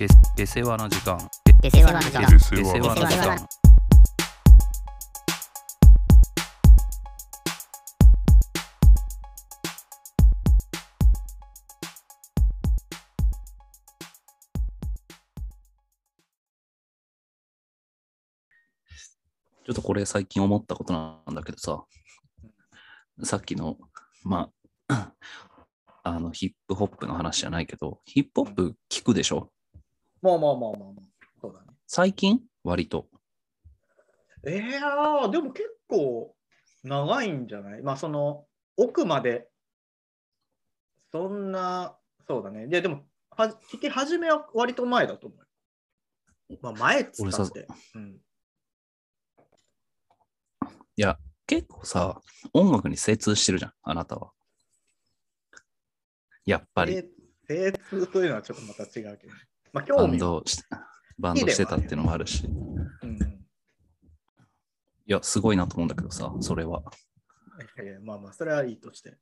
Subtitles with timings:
[0.00, 1.18] で出世話の時間。
[1.62, 2.38] 出世話の時間。
[2.38, 3.36] 出世話の時間。
[19.66, 21.84] ちょっとこれ最近思ったことなんだけどさ、
[23.22, 23.76] さっきの、
[24.24, 24.48] ま
[24.88, 25.12] あ、
[26.04, 29.52] あのヒップホップの話じゃないけど、ヒップホップ聞くでしょ？
[30.22, 31.26] まあまあまあまあまあ。
[31.40, 31.66] そうだね。
[31.86, 32.40] 最近？
[32.62, 33.08] 割と。
[34.46, 36.34] えー、あーでも結構
[36.82, 37.82] 長いんじゃない？
[37.82, 38.46] まあその
[38.76, 39.48] 奥まで
[41.12, 41.96] そんな、
[42.26, 42.66] そうだね。
[42.66, 45.40] いやでもは聞き始めは割と前だと思う
[46.52, 46.58] よ。
[46.62, 47.66] まあ前っつったって。
[47.94, 48.20] うん、
[50.96, 52.20] いや、結構さ、
[52.52, 54.32] 音楽に精通してるじゃん、あなたは。
[56.44, 57.04] やっぱり、
[57.46, 59.32] 精通というのはちょっとまた違うけど。
[59.72, 60.62] まあ興バ味ンドし
[61.18, 62.44] バンドしてたっていうのもあるし。
[62.44, 63.40] いうん
[65.10, 66.82] や、すごいなと思うんだけどさ、それは。
[67.76, 69.18] いやいやまあまあ、それはいいとして。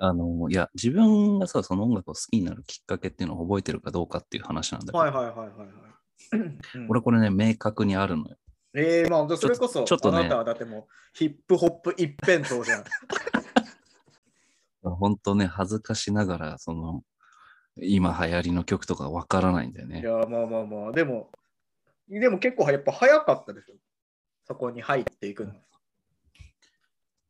[0.00, 5.68] あの、いや、自分がさ、その音楽を好きになるきっかけっていうのを覚えてるかどうかっていう話なんだけど、はいはいはいはいはい。
[6.32, 8.36] うん俺これね、明確にあるのよ。
[8.74, 12.84] ええまあ、それこそ、ちょっとねあなたはだってもう、ヒップホップ一辺倒じゃん。
[14.82, 17.02] 本当ね、恥ずかしながら、その、
[17.80, 20.00] 今流行りの曲とかわからないんだよね。
[20.00, 21.30] いや、まあまあまあ、でも、
[22.08, 23.74] でも結構やっぱ早かったでしょ。
[24.46, 25.52] そこに入っていくの。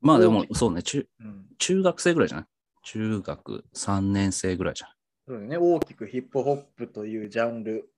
[0.01, 1.47] まあでもそうね中、うん。
[1.59, 2.47] 中学生ぐらいじゃない？
[2.85, 4.91] 中学3年生ぐらいじゃん。
[5.27, 5.57] そうだね。
[5.59, 7.91] 大きくヒップホップというジャンル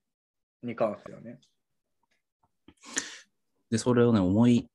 [0.63, 1.39] に関してはね。
[3.71, 4.69] で、それをね、思い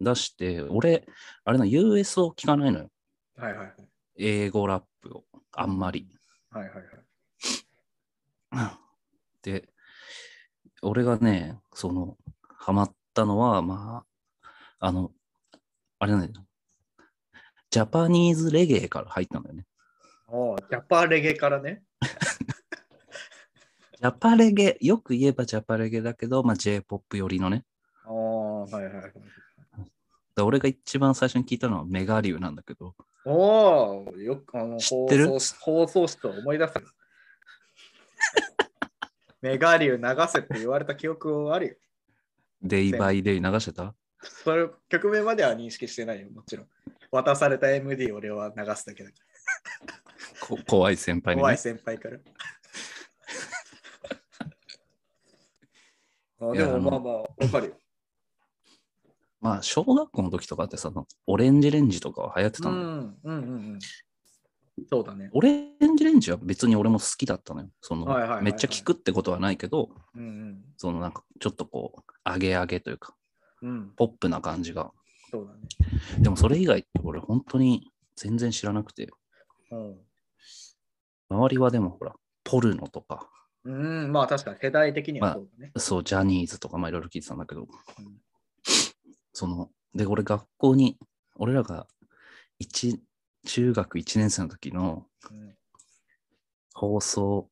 [0.00, 1.04] 出して、俺、
[1.44, 2.90] あれな、US を聞かないのよ。
[3.36, 3.74] はいはいはい。
[4.16, 5.24] 英語ラップを。
[5.52, 6.08] あんまり。
[6.54, 6.74] はいはい
[8.52, 8.78] はい。
[9.42, 9.68] で、
[10.82, 12.16] 俺がね、その、
[12.48, 14.04] ハマったのは、ま
[14.78, 15.10] あ、あの、
[15.98, 16.46] あれなんだよ。
[17.70, 19.66] ジャパニーズレゲエから入ったんだよね。
[20.28, 21.82] おうジャパレゲからね。
[24.00, 27.64] ジャパレゲ、よく言えばジャパレゲだけど、まあ、J-POP 寄りのね。
[28.04, 29.12] ああ、はいはいはい。
[30.36, 32.94] で俺が一番最初に聞いたのはメガリュウなんだけど、
[33.26, 36.82] おお、よくあの放送放送室を思い出すよ。
[39.40, 41.74] メガリュウ流せって言われた記憶あるよ。
[42.62, 43.94] デイバイデイ流してた？
[44.22, 46.68] それ曲名までは認識してないよ、もちろん。
[47.10, 49.16] 渡された MD 俺は流すだけだか
[50.40, 51.36] こ怖い先輩ら。
[51.36, 51.58] に、怖いね。
[51.58, 52.18] 先輩から。
[56.40, 57.78] あでもまあまあ、わかるよ。
[59.44, 60.90] まあ、小学校の時とかってさ、
[61.26, 63.38] オレンジレンジとかは流行ってうたのうん、うんう
[63.74, 63.78] ん。
[64.88, 65.28] そうだね。
[65.34, 65.52] オレ
[65.86, 67.68] ンジレンジは別に俺も好きだったのよ。
[67.82, 73.14] そのはいはいはいはいめっちゃ聞くってことはないけど、うんそのなんかちょっとこう、上げ上げというか、
[73.60, 73.68] うん。
[73.68, 74.92] うん、ポップな感じが。
[75.30, 75.60] そうだね。
[76.20, 79.10] でもそれ以外って俺本当に全然知らなくて、
[79.70, 79.96] うん。
[81.28, 83.28] 周りはでもほら、ポルノとか、
[83.64, 85.72] うん、まあ確かに世代的にはそうだね。
[85.76, 87.66] そう、ジャニーズとかまあいろいろ聞いてたんだけど、うん
[89.34, 90.96] その、で、俺学校に、
[91.34, 91.86] 俺らが
[92.58, 93.02] 一
[93.44, 95.54] 中学1年生の時のうん
[96.72, 97.50] 放送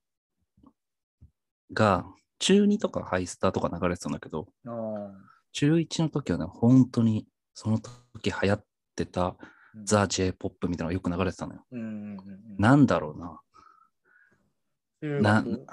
[1.72, 2.04] が、
[2.38, 4.48] 中2とかハイスターとか流れてたんだけど、
[5.52, 8.64] 中1の時はね、本当にその時流行っ
[8.96, 9.36] てた
[9.74, 11.64] うんザ・ J-POP みたいなのがよく流れてたのよ。
[11.70, 13.40] うんうんうんうんなんだろうな。
[15.00, 15.66] 中な学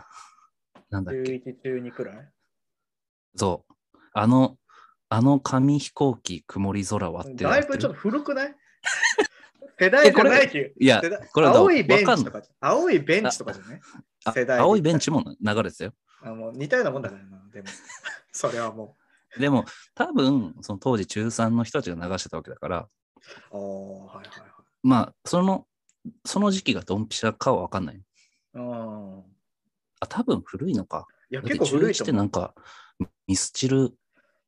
[0.89, 1.23] なんだっけ？
[1.23, 2.31] 中1、中2くらい？
[3.35, 3.73] そう。
[4.13, 4.57] あの、
[5.09, 8.55] あの紙飛行機曇り空はってだいぶちょっと古くない？
[9.79, 10.69] 世代じゃないけど。
[10.79, 11.01] いや
[11.33, 13.81] これ青いベンチとかじゃ青いベンチとかじゃね
[14.25, 15.93] あ世代で青いベンチも流れてたよ。
[16.21, 17.67] あもう似たようなもんだからな、でも。
[18.31, 18.95] それはも
[19.37, 22.89] でも、多分、その当時中3の人たちが流してたわけだから、う。
[23.51, 24.49] ああ、はいはいはい。
[24.81, 25.67] まあ、その、
[26.25, 28.01] その時期がドンピシャかはわかんない。
[28.53, 29.19] うん
[29.99, 31.07] あ、多分古いのか。
[31.29, 32.13] いや、結構古い中1っと思う。
[32.13, 32.55] てなんか、
[33.27, 33.93] ミスチル、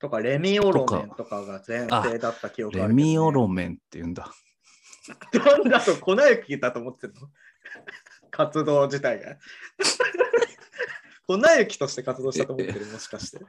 [0.02, 4.32] とか、レミオロメンとかが前世だった記憶あるけど、レミオロメンって言うんだ。
[5.34, 7.30] なんだと粉雪だと思ってるの？
[8.32, 9.38] 活動自体が。
[11.28, 13.40] 粉雪として活動したと思ってるもしかして。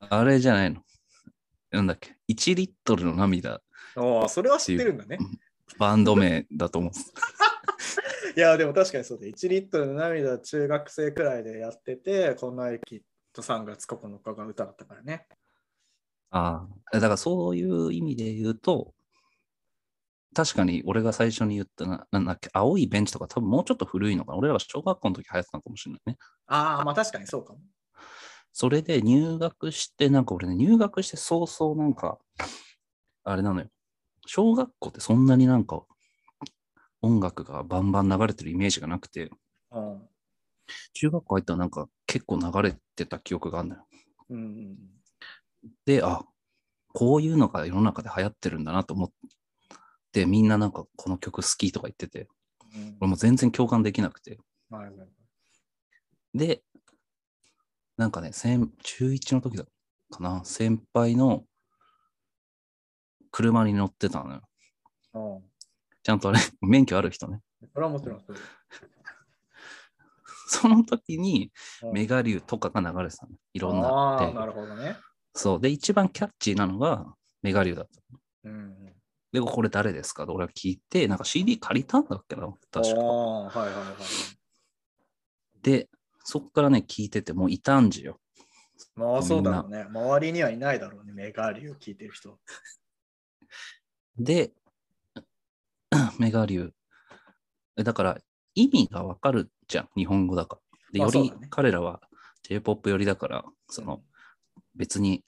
[0.00, 0.82] あれじゃないの？
[1.70, 3.60] なんだっけ ?1 リットルの涙、
[3.96, 5.18] ああ、それは知ってるんだね。
[5.78, 6.92] バンド名だと思う。
[8.36, 13.02] いや、でも確かにそうで、1リットルの涙中学生くらいでやってて、粉雪
[13.32, 15.26] と3月9日が歌だったからね。
[16.36, 18.92] ああ、だからそういう意味で言うと、
[20.34, 24.38] 確かに俺が最初に言ったな、なんだっけ、青いベンチとか多分もうちょっと古いのかな。
[24.38, 26.18] 俺らが小学校の時流行ってたのかもしれないね。
[26.46, 27.60] ああ、まあ確かにそうかも。
[28.52, 32.18] それで入学して、なんか俺ね、入学して早々なんか、
[33.24, 33.68] あれなのよ。
[34.26, 35.84] 小学校ってそんなになんか
[37.00, 39.30] 音楽がバンバン流れてるイメージがなくて、
[39.70, 40.02] うん。
[40.92, 43.86] 中学校入ったらなんか結構流れてた記憶があるのよ。
[44.28, 44.76] うんうん
[45.84, 46.22] で、あ、
[46.92, 49.10] こういうのが世の中で流行ってるんだなと思っ
[50.12, 52.28] て、みんななんかこの曲好きとか言ってて、
[52.74, 54.38] うん俺も全然共感できなくて。
[54.70, 55.08] はいはいはい
[56.34, 56.62] で、
[57.96, 59.64] なんかね、先中1の時だ
[60.10, 61.44] かな、先輩の
[63.30, 64.42] 車に乗ってたのよ。
[65.14, 65.44] うん
[66.02, 67.42] ちゃんとあれ、 免許ある人ね。
[67.72, 68.36] それはもちろんそう。
[70.48, 71.50] その時に
[71.82, 73.32] うんメガリュウとかが流れてたの。
[73.54, 73.88] いろんな。
[73.88, 74.96] ああ、でなるほどね。
[75.36, 75.60] そう。
[75.60, 78.18] で、一番キャッチーなのがメガリュウだった。
[78.44, 78.74] うん。
[79.32, 80.26] で、これ誰ですか？
[80.26, 82.48] と俺は聞いて、なんか CD 借りたんだっけな？
[82.70, 83.00] 確か。
[83.00, 85.62] はいはいはい。
[85.62, 85.88] で、
[86.24, 88.18] そっからね、聞いてて、もう異端児よ。
[88.94, 89.82] まあそうだろうね。
[89.84, 91.12] 周りにはいないだろうね。
[91.12, 92.38] メガリュウ聞いてる人。
[94.18, 94.52] で、
[96.18, 96.74] メガリュウ。
[97.76, 98.18] えだから、
[98.54, 100.62] 意味がわかるじゃん、日本語だから。
[100.92, 102.00] で、より彼らは
[102.44, 104.02] J-POP 寄りだから、その、
[104.76, 105.24] 別に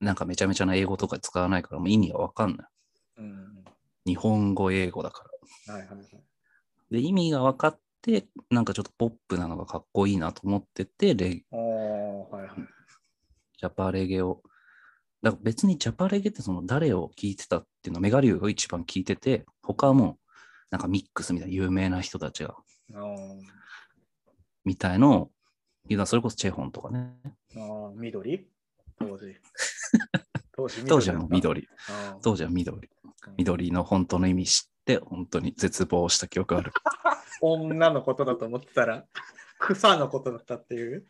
[0.00, 2.66] なんかめちゃめちゃな英語とか使わないから、もう意味がわかんない。
[3.18, 3.64] うん。
[4.06, 5.24] 日本語、英語だか
[5.66, 5.74] ら。
[5.74, 6.06] はいはいはい。
[6.90, 12.50] で、意味が分かって、なんかちょっとポップなのがかっこいいなと思ってて、レはいはい。
[13.58, 14.42] ジャパレゲを。
[15.22, 20.18] だから別にジャパレゲってその誰を聞いてたっていうのはメガリュウが一番聞いてて、他はもう
[20.70, 22.54] なんかミックスみたいな有名な人たちが、
[24.64, 25.30] みたいのを、
[25.88, 27.14] いうのはそれこそチェホンとかね。
[27.56, 28.48] あー、緑？
[28.98, 29.36] 当時。
[30.56, 31.26] 当時当時は。
[31.28, 31.68] 緑。
[32.22, 32.76] 当時は緑。
[32.78, 32.94] うん
[33.36, 36.72] 緑の本当の意味知って、本当に絶望した記憶ある。
[37.40, 39.06] 女のことだと思ってたら、
[39.58, 41.06] 草のことだったっていう。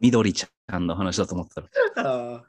[0.00, 1.62] 緑ちゃんの話だと思ってた
[2.02, 2.10] ら。
[2.10, 2.44] ああ、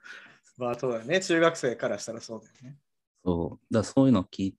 [0.58, 1.22] まあそうだよね。
[1.22, 2.78] 中学生からしたらそうだよね。
[3.24, 3.74] そう。
[3.74, 4.58] だそういうのを聞い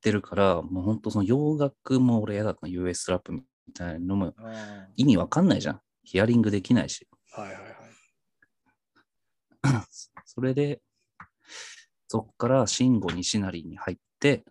[0.00, 3.42] てるから、もう本当その洋楽も俺嫌だったの US ラップみ
[3.72, 4.34] たいなのも
[4.96, 5.80] 意味わかんないじゃん。
[6.04, 7.06] ヒアリングできないし。
[7.32, 7.66] はいはいはい。
[10.24, 10.80] それで、
[12.08, 14.44] そっから慎吾西成に入って、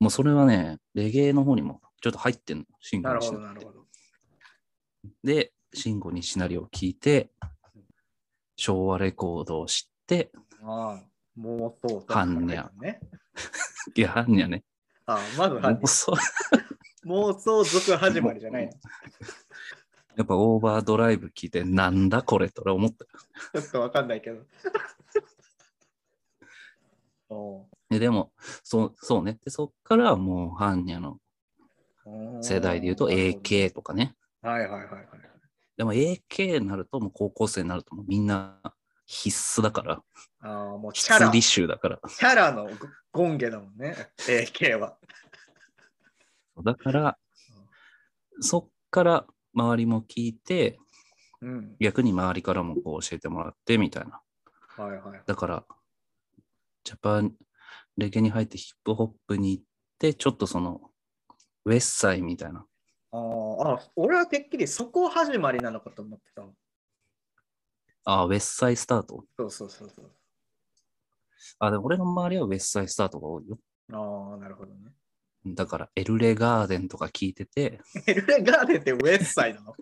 [0.00, 2.64] もうそれはね、レゲエの方にもちょっと入ってんの。
[2.80, 3.54] 慎ー、なるほど吾西成。
[3.54, 3.86] なるほど。
[5.22, 7.30] で、慎吾西成を聞いて、
[8.56, 10.30] 昭和レコードを知って、
[10.62, 11.04] ああ、
[11.38, 13.00] 妄想とはんにゃね。
[13.94, 14.64] いや、はんにゃね。
[15.06, 16.16] ああ、まずはもうそう
[17.06, 18.72] 妄想族始まりじゃないの。
[18.72, 18.76] ち
[20.16, 23.04] やっぱオーバードライブ聞いて、なんだこれと俺思った。
[23.58, 24.42] ょっとわかんないけど。
[27.28, 29.38] おででも、そうそうね。
[29.44, 34.14] で、そっからもう、ハンニャのー世代で言うと AK とかね。
[34.40, 35.06] はいはいはいはい。
[35.76, 38.60] でも AK になると、もう高校生になると、もうみんな
[39.06, 40.02] 必須だから、
[40.40, 42.00] ああ、もうキャラ、必だから。
[42.24, 42.68] ャラの
[43.12, 43.96] ゴンゲだもんね。
[44.18, 44.96] AK は。
[46.62, 47.18] だから、
[48.40, 50.78] そっから周りも聞いて、
[51.40, 51.76] うん。
[51.78, 54.20] 逆に周りからもこう教えてもらってみたいな。
[54.76, 55.22] はいはい。
[55.26, 55.64] だから、
[56.84, 57.34] ジャパン、
[57.96, 59.64] レゲエに入ってヒップホップに行っ
[59.98, 60.80] て、ちょっとその、
[61.64, 62.66] ウェッサイみたいな。
[63.12, 66.52] あーあ、俺はてっきりそこ始まりなのかと思ってたの。
[68.04, 69.24] あ、ウェッサイスタート。
[69.38, 70.10] そうそうそうそう。
[71.58, 73.58] あ、でも俺の周りはウェッサイスタートが多いよ。
[73.92, 74.90] ああ、なるほどね。
[75.46, 79.74] だから、エルレガーデンとか聞いてて、エルレガーデンってウェッサイドの？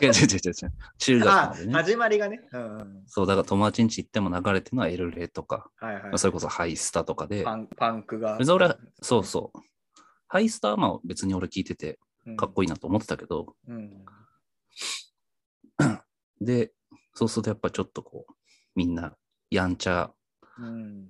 [0.00, 0.72] いや、違う違う違う。
[0.98, 1.72] 中学あまでね。
[1.72, 2.40] 始まりがね。
[2.52, 3.04] うんうん。
[3.06, 6.18] そう、だから友達ん家行っても流れてるのはエルレとか、はいはいまあ。
[6.18, 8.38] それこそハイスタとかで、パンパンクが。
[8.38, 9.58] で俺はそうそう。
[10.28, 12.36] ハイスタはまあ別に俺聞いててうん。
[12.36, 14.04] かっこいいなと思ってたけど、うん。
[16.40, 16.72] で、
[17.16, 18.32] そうするとやっぱちょっとこう、
[18.74, 19.16] みんな
[19.50, 20.10] やんちゃ
[20.58, 21.08] うん。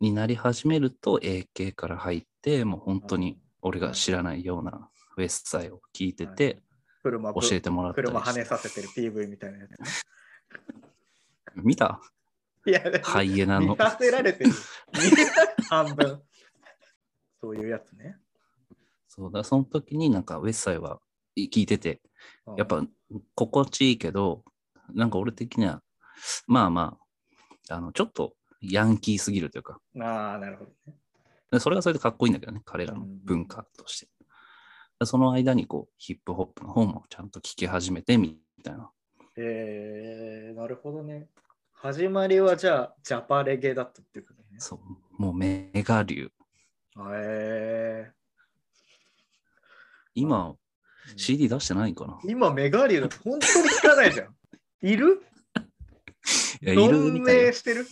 [0.00, 6.62] になり始めると AK から入って、もう本当に俺が知らないようなウェストサイを聞いてて、
[7.02, 7.10] 教
[7.50, 8.36] えてもらったり車跳。
[8.36, 9.76] ねさせてる PV みたいなやつね。
[11.56, 12.00] 見た？
[12.64, 13.76] いや、ハイエナの見。
[13.76, 14.50] させられてる。
[15.68, 16.22] 半分。
[17.40, 18.16] そういうやつね。
[19.08, 21.00] そうだ、その時になんかウェストサイは
[21.36, 22.00] 聞いてて、
[22.46, 22.84] うんやっぱ
[23.34, 24.44] 心地いいけど、
[24.94, 25.82] なんか俺的には、
[26.46, 26.98] まあま
[27.68, 30.94] あ、あの、ちょっとヤンキーすぎるというか、ああ、なるほどね。
[31.50, 34.08] でそれはそれでかっこいいんだけどね、彼らの文化として。
[35.00, 38.90] でその間にこう、ヒップホップの方もちゃんと聞き始めてみたいな。
[39.36, 41.28] えー、なるほどね。
[41.72, 44.58] 始まりはじゃあ、ジャパレゲだったっていうことね。
[44.58, 46.30] そう、もうメガ流。
[47.14, 48.10] へ
[50.14, 50.56] 今、
[51.06, 52.18] え CD 出してないんかな？
[52.24, 54.34] 今、メガリュウだと本当に聞かないじゃん。
[54.82, 55.22] いる？
[56.62, 57.86] いや、いるみ存たいしてる？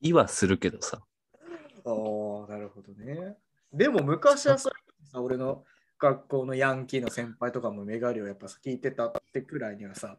[0.00, 1.02] いはするけどさ。
[1.84, 3.36] ああ、なるほどね。
[3.72, 4.70] でも昔はさ、
[5.14, 5.64] 俺の
[5.98, 10.18] 学校のヤンキーの先輩とかもメガリをやっぱ聞いてたってくらいにはさ、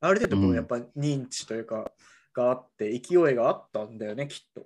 [0.00, 1.90] ある程度こううんやっぱ認知というか、
[2.32, 4.64] があって勢いがあったんだよね、きっと。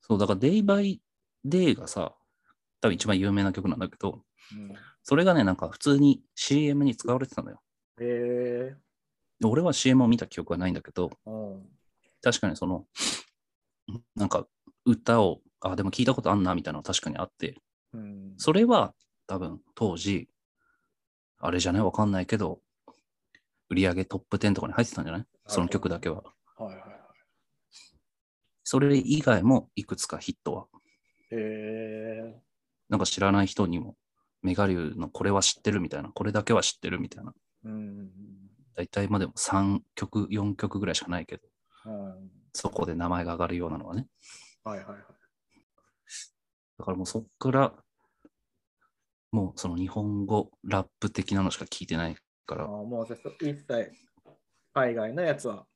[0.00, 0.98] そう、だから Day by
[1.46, 2.14] Day がさ、
[2.80, 7.60] 多分一番有名な曲なんだけど、うん、それがね、なんか普通に CM に使われてたのよ。
[8.00, 8.76] へえ
[9.40, 11.62] で俺は CM を見た記憶はないんだけど、うん。
[12.22, 12.86] 確かにその、
[14.14, 14.46] なんか
[14.84, 17.56] 歌を、あ、でも聞いたことあんなみたいなの確かにあって、
[17.92, 18.94] うん、それは
[19.26, 20.28] 多分当時、
[21.38, 21.82] あれじゃない？
[21.82, 22.60] わかんないけど、
[23.68, 25.26] 売り上げトップ10とかに入ってたんじゃない？
[25.46, 26.22] その曲だけは。
[26.56, 26.90] はいはいはい。
[28.64, 30.66] それ以外もいくつかヒットは。
[31.30, 32.40] へえ
[32.88, 33.96] なんか知らない人にも、
[34.42, 37.34] メガリュウのこれは知ってるみたいな、これだけは知ってるみたいな。
[37.66, 38.10] うん。
[38.74, 41.48] 大体まあでも3曲、4曲ぐらいしかないけど、
[41.86, 42.30] うん。
[42.52, 44.06] そこで名前が上がるようなのはね。
[44.64, 44.98] はいはいはい。
[46.78, 47.74] だからもうそっから、
[49.32, 53.92] もうその日本語ラップ的なのしか聞いてないから、ああもう一切
[54.72, 55.66] 海外のやつは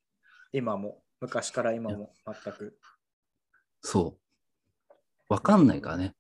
[0.52, 2.78] 今も昔から今も全く。
[3.82, 4.18] そ
[4.88, 4.92] う。
[5.28, 6.14] わかんないからね。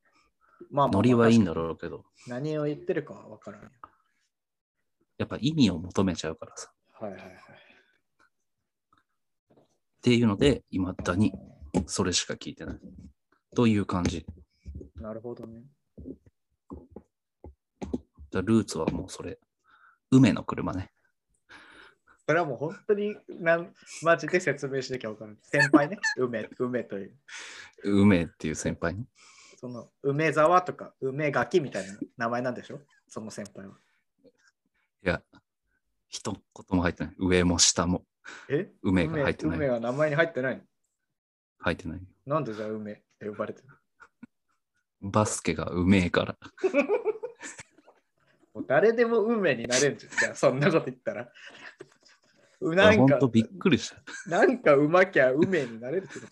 [0.70, 3.70] まあまあまあノリはいいんだろうけど、何を言ってるかは分からんよ。
[5.20, 6.72] やっぱ意味を求めちゃうからさ。
[6.98, 7.30] はいはいはい。
[7.30, 7.34] っ
[10.00, 11.34] ていうので、いまだに
[11.84, 12.78] それしか聞いてない。
[13.54, 14.24] という感じ。
[14.94, 15.60] なるほどね。
[18.32, 19.38] ルーツはもうそれ。
[20.10, 20.90] 梅の車ね。
[22.26, 25.38] それはもう本当になんマジで説明しなきゃ分からない。
[25.42, 27.18] 先輩ね、梅、梅という。
[27.84, 29.04] 梅っていう先輩ね。
[29.58, 32.80] その梅沢とか梅垣みたいな名前なんでしょ？
[33.06, 33.74] その先輩は。
[35.04, 35.22] いや、
[36.08, 36.40] 一言
[36.70, 37.14] も入ってない。
[37.18, 38.04] 上も下も
[38.48, 38.70] え？
[38.82, 40.56] 梅が入ってない梅は名前に入ってない？
[40.56, 40.62] の
[41.58, 42.00] 入ってない。
[42.26, 43.68] なんでじゃあ梅って呼ばれてる
[45.00, 46.36] バスケがうめえから。
[48.52, 49.98] もう誰でも梅になれるん。
[49.98, 51.32] じゃあそんなこと言ったら。
[52.60, 54.02] なあんか本当びっくりした。
[54.28, 56.26] なんかうまきゃ梅になれるってこ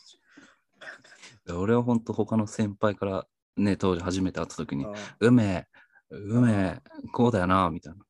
[1.46, 5.66] と俺は本当他の先輩からね、当時初めて会った時にょ。、梅、
[6.10, 6.82] 梅、
[7.12, 8.04] こうだよな、みたいな。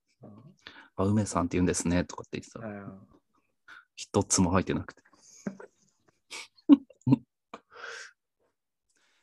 [0.99, 2.93] ああ、梅さんって言うんですね、とかって言ってたら、
[3.95, 5.03] 一つも入ってなくて。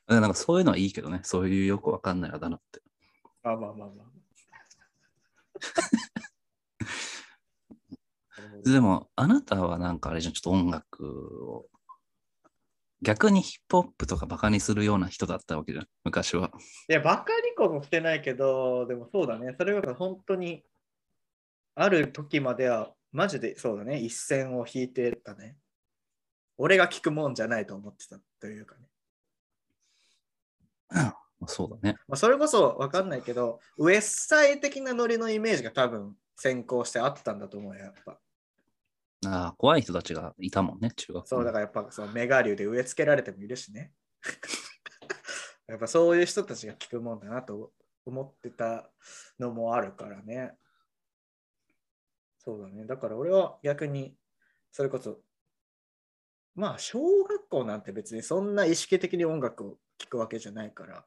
[0.07, 2.81] なんかそういうのはいいけどね、そういうよくわかんないあだ名って。
[3.43, 4.05] ああまあまあまあ。
[8.63, 11.65] でも、あなたはなんかあれじゃん、ちょっと音楽を、
[13.01, 16.51] 逆にヒップホップとかバカにするような人だったわけじゃん、昔は。
[16.89, 19.53] いや、バカにこもしてないけど、でもそうだね。
[19.57, 20.63] それが本当に、
[21.75, 23.99] ある時までは、マジでそうだね。
[23.99, 25.57] 一線を引いてたね。
[26.57, 28.87] 俺が聞くもんじゃないと思ってたというかね。
[30.89, 31.97] まあそうだね。
[32.07, 38.19] まあ、それこそ分かんないけど、ウエスサイ的なノリのイメージが多分先行してあったんだと思うよ、やっぱ。
[39.27, 43.91] ああ、怖い人たちがいたもんね、中学校そうだからやっぱそのメガ流で植え付けられてもいるしね。
[45.67, 47.73] やっぱそういう人たちが聞くもんだなと
[48.05, 48.89] 思ってた
[49.39, 50.55] のもあるからね。
[52.45, 52.85] そうだね。
[52.85, 54.15] だから俺は逆に
[54.71, 55.19] それこそ
[56.55, 61.05] まあ小学校なんて別にそんな意識的に音楽を聴くわけじゃないから、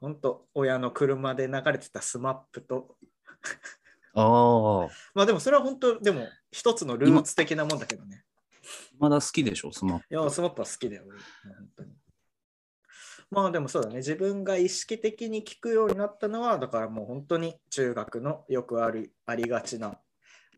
[0.00, 2.96] 本当親の車で流れてた SMAPと、
[4.14, 8.24] ああ、 まあでもそれは本当でも一つのルーツ的なもんだけどね。
[8.98, 10.06] まだ好きでしょ、 SMAP。
[10.10, 11.92] いや、 SMAPは好きだよ、本当に。
[13.30, 20.00] まあでもそうだね、自分が意識的に聞くようになったのは、だからもう本当に中学のよくあるありがちな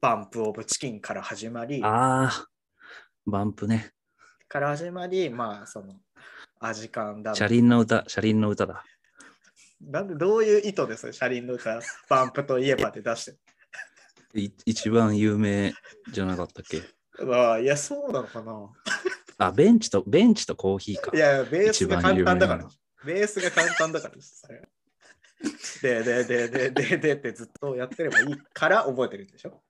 [0.05, 2.47] バンプ・オブ・チキンから始まり、ああ、
[3.25, 3.93] バンプね。
[4.49, 5.95] から始まり、まあその、
[6.61, 8.85] アジカンだ車輪の歌、車輪の歌だ。
[9.81, 11.11] なんでどういう意図です？
[11.15, 11.81] 車輪の歌、
[12.11, 13.39] バンプといえばで出して
[14.39, 15.73] い一番有名
[16.13, 16.81] じゃなかったっけ？
[16.81, 17.27] る。
[17.27, 18.53] まあ、いや、そうなのかな？
[19.39, 21.19] あ、ベンチと、ベンチとコーヒーかい。
[21.19, 22.79] や、ベースが簡単だから一。
[23.07, 24.43] ベースが簡単だからです。
[25.81, 29.63] で、で、で、で、で、でってずっとやってればいいから覚えてるんでしょ？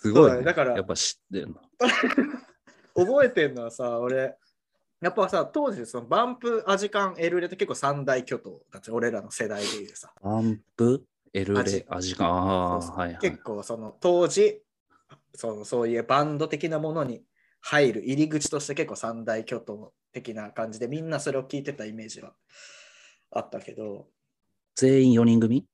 [0.00, 0.38] すごい、ね。
[0.38, 1.54] ねだからやっぱ知ってるの。
[3.06, 4.36] 覚えてるのはさ、俺、
[5.00, 10.12] やっぱさ、当時、そのバンプ、アジカン、エルレって結構三大巨頭だって、俺らの世代でいうさ。
[10.22, 13.38] バンプ、エルレ味、味が、ああ、そうそうはいはい結。
[13.38, 14.62] 構、その当時
[15.34, 17.22] その、そういうバンド的なものに
[17.60, 22.34] 入る入り口として結構三大巨頭的な感じでみんなそれを聞いてたイメージは
[23.30, 24.08] あったけど、
[24.74, 25.66] 全員4人組？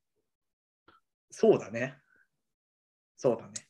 [1.30, 1.98] そうだね。
[3.16, 3.65] そうだね。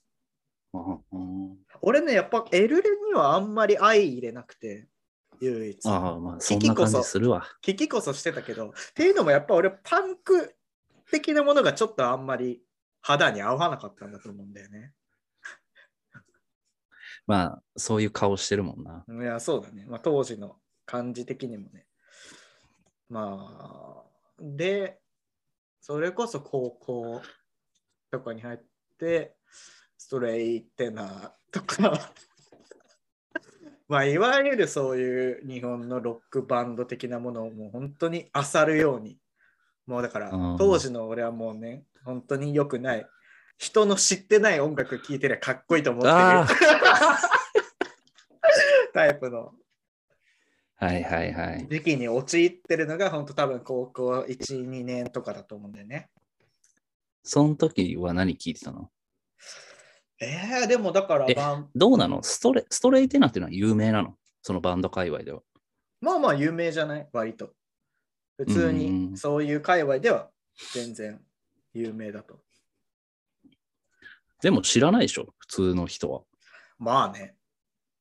[1.81, 4.89] 俺ね、やっぱエルレにはあんまり相入れなくて、
[5.41, 5.89] 唯一。
[5.89, 7.47] ああ、まあ、そんな感じするわ。
[7.63, 10.55] 聞きこそしてたけど、っていうのもやっぱ俺パンク
[11.11, 12.63] 的なものがちょっとあんまり
[13.01, 14.93] 肌に合わなかったんだと思うんだよね。
[17.27, 19.05] まあ、そういう顔してるもんな。
[19.09, 19.85] いや、そうだね。
[19.87, 21.87] まあ、当時の感じ的にもね。
[23.09, 24.05] まあ、
[24.41, 25.01] で、
[25.81, 27.23] それこそ高校
[28.11, 28.59] とかに入っ
[28.99, 29.37] て、
[30.07, 31.91] ストレイテナーとか、
[33.89, 39.19] まあ、いわゆるそういう日本のロックバンド的なものをもう本当に漁るように、
[39.85, 40.57] もうだからうん。
[40.59, 43.05] 当時の俺はもうね、本当に良くない、
[43.59, 46.47] 人の知ってない音楽聴いてりゃかっこいいと思ってるあ
[48.95, 49.57] タイプの。
[50.77, 51.67] はいはいはい。
[51.69, 56.11] 時期に陥ってるのが本当多分高校1、2年とかだと思うんだよね。
[57.25, 58.89] その時は何聞いてたの？
[60.21, 61.27] えー、でもだから
[61.75, 62.23] どうなの？
[62.23, 64.15] ストレストレイテナーっていうのは有名なの？
[64.43, 65.41] そのバンド界隈では。
[66.01, 67.09] まあまあ有名じゃない？
[67.13, 67.51] 割と。
[68.39, 68.79] 普通うん
[69.13, 70.31] にそういう界隈では
[70.73, 71.21] 全然
[71.75, 72.41] 有名だと。
[74.43, 75.35] でも知らないでしょ？
[75.39, 76.23] 普通の人は。
[76.79, 77.35] まあね、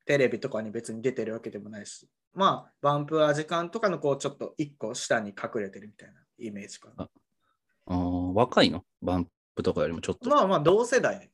[0.06, 7.10] テレビとかに別に出てるわけでもないし、まあバンプは時間とかのこうちょっと一個下に隠れてるみたいなイメージかな。
[7.88, 8.84] あー若いの？
[9.02, 10.30] バンプとかよりもちょっと。
[10.30, 11.30] まあまあ同世代で。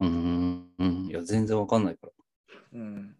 [0.00, 0.70] うん。
[0.78, 1.06] うん。
[1.06, 1.84] いや、全然わかん。
[1.84, 2.12] ないから。
[2.74, 3.16] うん。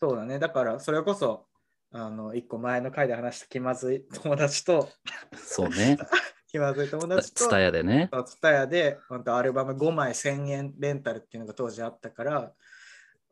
[0.00, 0.38] そうだね。
[0.38, 1.46] だからそれこそ、
[1.90, 4.90] あの、一個前の回で話した気まずい友達と、
[5.36, 5.98] そうね。
[6.48, 8.10] 気まずい友達と、ツタヤでね。
[8.26, 12.52] ツタヤで、本当アルバム5枚1000円レンタルっていうのが当時あったから、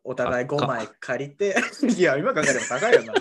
[0.03, 1.57] お互い5枚借りて、
[1.97, 3.15] いや、今考えれば高いよな。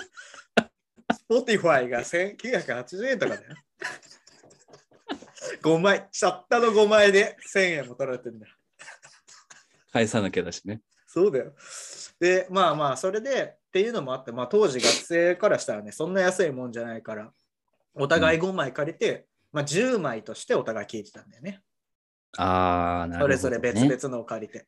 [1.30, 3.56] Spotify が1980円とかだよ。
[5.62, 8.39] 5枚、たったの5枚で1000円も取られてるん。
[8.39, 8.48] だ。
[9.95, 10.81] 返さなきゃだしね。
[11.08, 11.53] そうだよ。
[12.19, 17.31] で、まあまあ、それでっていうのもあって、まあ当時学生からしたらね、そんな安いもんじゃないから、
[17.93, 21.62] お互い5枚借りて、まあ10枚としてお互い聞いてたんだよね。
[22.38, 23.38] ああ、なるほど、ね。
[23.38, 24.67] それぞれ別々のを借りて。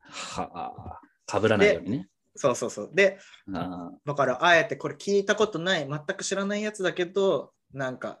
[0.00, 1.00] はあ。
[1.24, 2.08] かぶらないようにね。
[2.34, 2.90] そうそうそう。
[2.92, 3.20] で、
[3.54, 8.20] あだからあえてこれ聞いたことない、全く知らないやつだけど、なんか、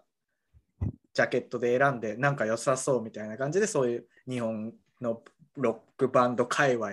[1.14, 5.20] ジャケットで選んで、なんか良さそうみたいな感じで、そういう日本の
[5.58, 6.90] ロックバンド界隈を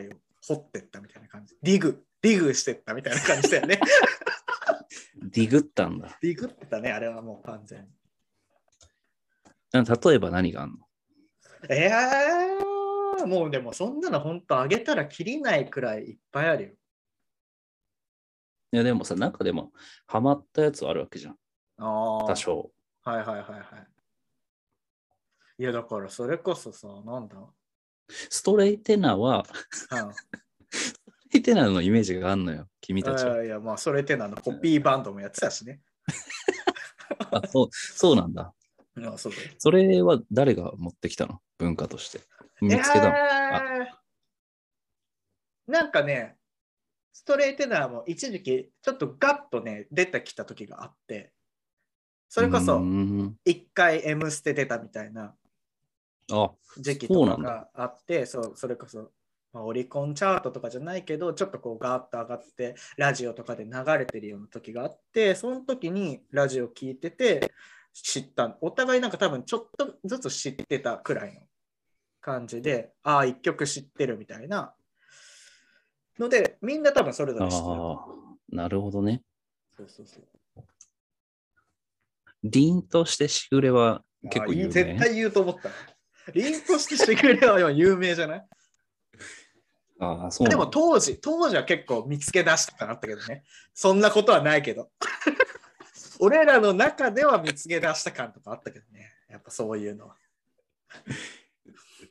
[0.47, 1.55] 掘ってったみたいな感じ。
[1.61, 3.79] ディグ、ディグしてったみたいな感じだよね。
[5.23, 6.17] ーディグったんだ。
[6.21, 7.87] ディグってたね、あれはもう完全に。
[9.73, 10.77] 例えば何があんの？
[11.69, 16.69] えー、もうでもそんなの本当あげたらきりないくらいいっぱいあるよ。
[18.71, 19.71] いや、でもさ、中でも
[20.05, 21.37] ハマったやつはあるわけじゃん。
[21.77, 22.27] ああ。
[22.27, 22.71] 多少。
[23.03, 23.63] はいはいはいはい。
[25.57, 27.37] いやだからそれこそさ、なんだ、
[28.07, 29.45] ストレイテナーは、
[29.91, 30.13] うん。
[30.69, 30.99] スト
[31.33, 33.35] レイテナーのイメージがあんのよ、君たちは。
[33.35, 35.81] いやいや、まあ、それってのあのコピーバンドもやってたしね。
[37.31, 38.53] あそうそうなんだ。
[39.03, 39.49] あそうだよ。
[39.57, 41.39] それは誰が持ってきたの？
[41.57, 42.21] 文化として。
[42.61, 45.71] 見つけたの、えー。
[45.71, 46.37] なんかね、
[47.11, 51.33] ストレイテナーも一時期ちょっとガッとね、出てきた時があって、
[52.29, 53.35] それこそん。
[53.43, 55.35] 一回 M ステ出たみたいな
[56.31, 59.11] あ、時期とかがあって、そうそれこそ、
[59.53, 67.51] まあ、オリコンチャートとかじゃないけど、ちょっとこうガーッと上がって、ラジオとかで流れてるような時があって、その時にラジオ聞いてて、
[67.93, 68.57] 知った。
[68.59, 71.41] お互いなんか多分ちょっとずつ知ってたくらいの
[72.19, 74.73] 感じで、ああ、一曲知ってるみたいな。
[76.19, 77.71] ので、みんな多分それぞれ知ってた。
[77.71, 77.97] ああ、
[78.49, 79.21] なるほどね。
[79.77, 80.23] そうそうそう
[82.43, 84.99] 凛としてしぐれは結構有あいい絶名。
[84.99, 85.69] 対言うと思った。
[86.33, 88.45] 凛としてしてくれは今有名じゃない？
[89.99, 93.43] ああ、そうでも当時、当時は結構見つけ出したかなったけどね。
[93.73, 94.91] そんなことはないけど。
[96.19, 99.13] 俺らの中では見つけ出した感とかあったけどね。
[99.29, 100.17] やっぱそういうのは。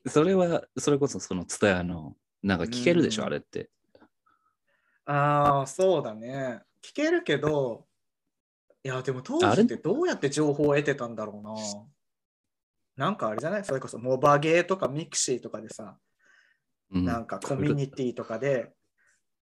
[0.07, 3.71] それは、それこそそのツタヤの、なんか聞けるでしょ、うんあれって。
[5.07, 6.63] ああ、そうだね。
[6.83, 7.87] 聞けるけど、
[8.83, 11.55] いや、でも当時ってどうやって情報を得てたんだろうな。
[12.97, 13.65] なんかあれじゃない？
[13.65, 15.97] それこそモバゲーとか mixi とかでさ、
[16.93, 18.73] うんなんかコミュニティとかで、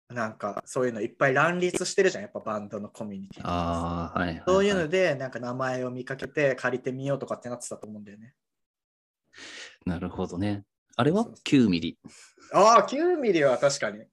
[0.10, 3.44] なんかそういうのいっぱい乱立してるじゃん、やっぱバンドのコミュニティ。
[3.46, 4.44] ああ、はいはい、はい。
[4.48, 8.36] そういうので、なんか名前を見かけて借りてみようとかってなってたと思うんだよね。
[9.86, 10.64] なるほどね。
[10.96, 11.24] あれは？
[11.24, 11.98] そうそう9ミリ。
[12.54, 14.04] ああ、9ミリは確かに。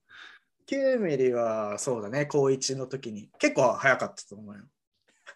[0.68, 3.30] 9ミリはそうだね、高1の時に。
[3.38, 4.62] 結構早かったと思うよ。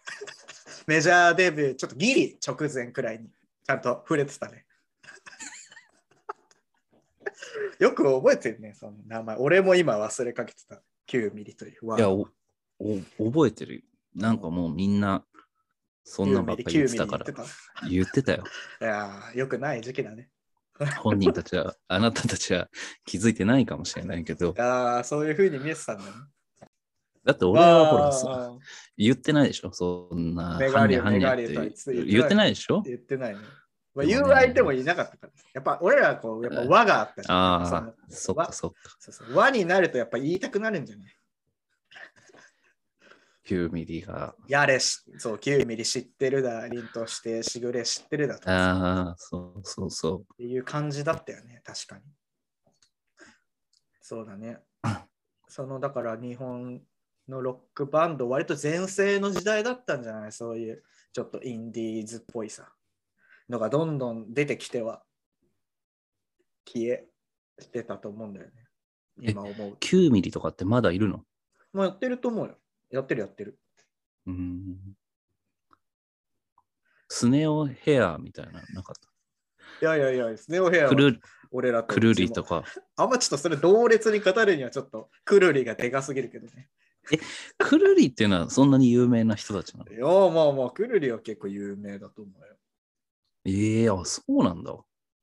[0.87, 3.29] メジャーデビュー、ちょっとギリ直前くらいに
[3.65, 4.65] ちゃんと触れてたね。
[7.79, 9.37] よく覚えてるね、その名前。
[9.37, 10.81] 俺も今忘れかけてた。
[11.07, 12.29] 9ミリというワいや、ード。
[12.79, 13.81] おお覚えてるよ。
[14.15, 15.25] なんかもうみんな、
[16.03, 17.43] そんなんばっかり言ってたから9ミリ。
[17.43, 18.43] 9ミ言ってたよ。
[18.81, 20.29] いやー、よくない時期だね。
[21.01, 22.69] 本人たちは、あなたたちは
[23.05, 26.11] 気づいてないかもしれないけど、ああ、そういう風に見えてたんだね。
[27.25, 28.59] だって俺はほらわさ、ー。
[28.97, 32.81] 言ってないでしょそんな、メガリはんにゃはんにゃってメガリ言ってないでしょ？
[32.81, 33.39] 言ってないね。
[33.95, 35.33] まあ、言う相手もいなかったから。
[35.53, 37.37] やっぱ俺らはこう、やっぱ和があったじゃん。
[37.37, 38.77] ああ、そそっのかそっか。
[38.99, 39.35] そうそう。
[39.35, 41.15] 和になるとやっぱ言いたくなるんじゃない
[43.45, 44.35] ？9ミリが。
[44.47, 52.03] やれし、そう、9ミリ知ってるだ、凛として、しぐれ知ってるだとかああ、そうそうそっていう感じだったよね、確かに。
[54.01, 54.59] そうだね。
[55.47, 56.81] その、だから日本
[57.27, 60.31] のロックバンド、割と全盛の時代だったんじゃない？
[60.31, 60.83] そういう、
[61.13, 62.71] ちょっとインディーズっぽいさ、
[63.49, 65.03] のがどんどん出てきては、
[66.65, 67.05] 消え
[67.59, 68.53] してたと思うんだよね。
[69.21, 69.77] 今思うう。。
[69.79, 71.23] 9ミリとかってまだいるの？
[71.71, 72.55] もうやってると思うよ。
[72.91, 73.59] やってるやってる。
[74.27, 74.77] うーん。
[77.09, 78.95] スネオヘアみたいなのなかっ
[79.81, 81.19] いやいやいや、スネオヘアはたクル
[81.51, 82.63] 俺らとクルリとか。
[82.95, 86.69] あんまちょっとそれ同列に語るにはちょっとクルリがでかすぎるけどね。
[87.57, 89.91] クルリっていうのはそんなに有名な人たちなの？
[89.91, 92.47] いや、まあまあ、クルリは結構有名だと思うよ。
[93.45, 94.73] ええあ、そうなんだ。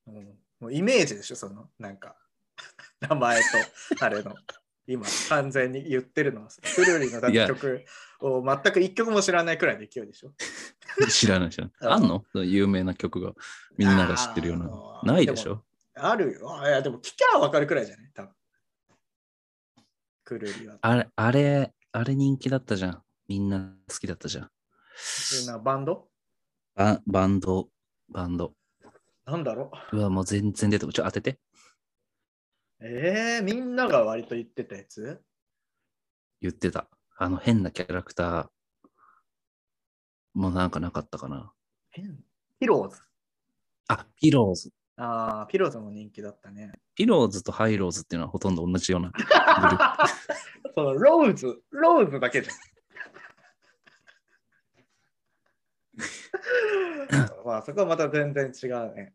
[0.06, 0.14] うん、
[0.60, 2.16] もうイメージでしょ、その、なんか、
[3.00, 3.44] 名前と、
[4.04, 4.34] あれの。
[4.86, 7.84] 今、完全に言ってるのは、クルリの楽曲
[8.20, 10.32] を全く一曲も知らないくらいの勢いでしょ。
[11.08, 11.74] 知らない知らない。
[11.82, 12.24] ああんの？
[12.34, 13.32] 有名な曲が
[13.78, 14.66] みんなが知ってるようあな。
[15.04, 15.62] ーないでしょ？
[15.94, 16.60] あるよ。
[16.60, 18.10] あいや、でも聞きゃわかるくらいじゃない？
[18.12, 18.34] 多分。
[20.30, 20.78] クルリは。
[20.80, 23.02] あれ、あれ、あれ人気だったじゃん。
[23.26, 24.50] みんな好きだったじゃん。
[25.40, 26.06] みんなバンド？
[26.76, 27.68] ババンド、
[28.08, 28.54] バンド。
[29.24, 29.96] なんだろう？
[29.96, 30.94] うわ、もう全然出てこない。
[30.94, 31.40] ちょ、当てて。
[32.80, 35.20] えー、みんなが割と言ってたやつ？
[36.40, 36.88] 言ってた。
[37.18, 38.48] あの変なキャラクター。
[40.34, 41.52] もうなんかなかったかな。
[41.90, 42.16] 変？
[42.60, 43.02] ピローズ。
[43.88, 44.70] あ、ピローズ。
[45.02, 46.72] ああ、ピローズも人気だったね。
[46.94, 50.08] ピローズとハイローズっていうのはほとんど同じようなグループ。
[50.76, 52.56] そのローズ、ローズだけじゃん。
[57.46, 59.14] まあそこはまた全然違うね。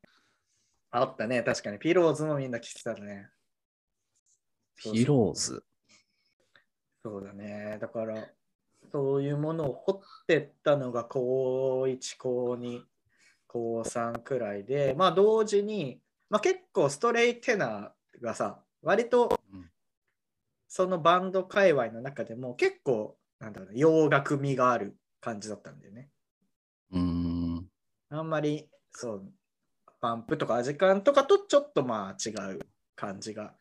[0.89, 1.77] あったね、確かに。
[1.77, 3.29] ピローズもみんな聞いてたね。
[4.77, 5.63] ピローズ？
[7.03, 7.77] そうだね。
[7.79, 8.27] だから、
[8.91, 12.81] そういうものを掘ってったのが高1、高2、
[13.55, 19.69] 高3くらいで、まあ同時に、まあ結構ストレイテナーがさ、割とうん
[20.67, 26.09] そのバンド界隈の中でも結構、なんだろうな、洋楽味がある感じだったんだよね。
[26.91, 27.69] うーん。
[28.09, 29.31] あんまり、そう、
[30.01, 32.59] パンプとかアジカンとかとちょっとまあ違う
[32.93, 33.55] 感じが。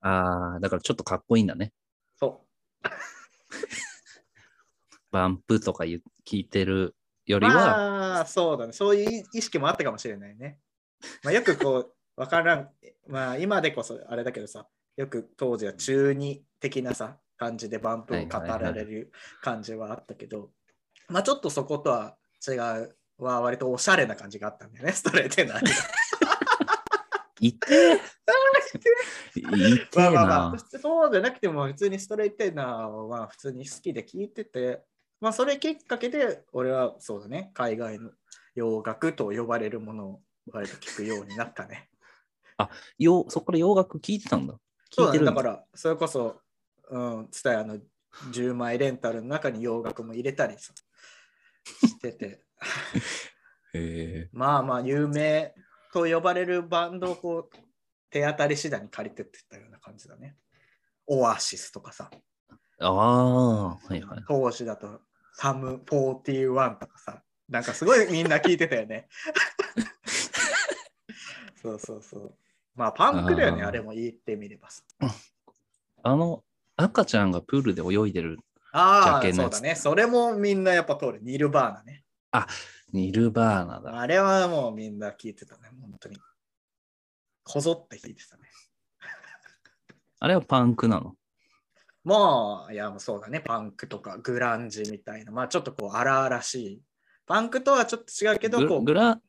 [0.00, 1.72] ああ、だからちょっとかっこいいんだね。
[2.20, 2.46] そ
[2.84, 2.88] う。
[5.10, 6.00] バンプとか聞
[6.38, 6.94] いてる
[7.30, 8.72] よりは、まあ、そうだね。
[8.72, 10.58] そういう意識もあったかもしれないね。
[11.24, 12.70] まあ、よくこう、わからん。
[13.06, 20.50] まあ、今でこそあれだけどさ、よく当時は中二的なさ、感じでバンプを語られる感じはあったけど、
[21.08, 25.58] まあ、ちょっとそことは違う、は割とおしゃれな感じがあったんだよね、ストレート な。
[27.40, 28.00] いて
[29.96, 34.84] まあまあまあな。、そうじゃなくても普通にストレートなは普通に好きで聞いてて、
[35.20, 38.10] まあそれきっかけで俺はそうだね、海外の
[38.54, 40.20] 洋楽と呼ばれるものを
[40.52, 41.88] 割と聞くようになったね。
[42.98, 44.54] よそこから洋楽聞いてたんだ。
[44.90, 45.32] 聞いてるんだ。
[45.32, 46.40] だからそれこそ、
[46.88, 47.78] うん、ツタヤの
[48.32, 50.74] 10枚レンタルの中に洋楽も入れたりさ
[51.64, 52.44] してて、へ
[53.74, 55.54] え まあまあ有名
[55.92, 57.56] と呼ばれるバンドをこう
[58.10, 60.36] 手当たり次第に借りてってったような感じだね。
[61.06, 62.10] オアシスとかさ。
[62.78, 64.24] ああ、はいはい。
[64.26, 65.00] 当時だと
[65.34, 69.08] サム41とかさ、なんかすごいみんな聞いてたよね。
[71.62, 72.34] そうそうそう。
[72.74, 74.82] まあパンクだよね、あーあれも言ってみればさ。
[76.02, 76.42] あの、
[76.76, 78.38] 赤ちゃんがプールで泳いでる
[78.72, 79.74] ああ、そうだね。
[79.74, 81.18] それもみんなやっぱ通る。
[81.22, 82.04] ニルバーナね。
[82.92, 84.00] ニルバーナだ。
[84.00, 86.18] あれはもうみんな聞いてたね、本当に。
[87.44, 88.48] こぞって聞いてたね。
[90.20, 91.16] あれはパンクなの？
[92.04, 96.82] まあ、いや、そうだね、パンクとかグランジみたいな、まあちょっとこう荒々しい。
[97.26, 99.20] パンクとはちょっと違うけど、こうグラ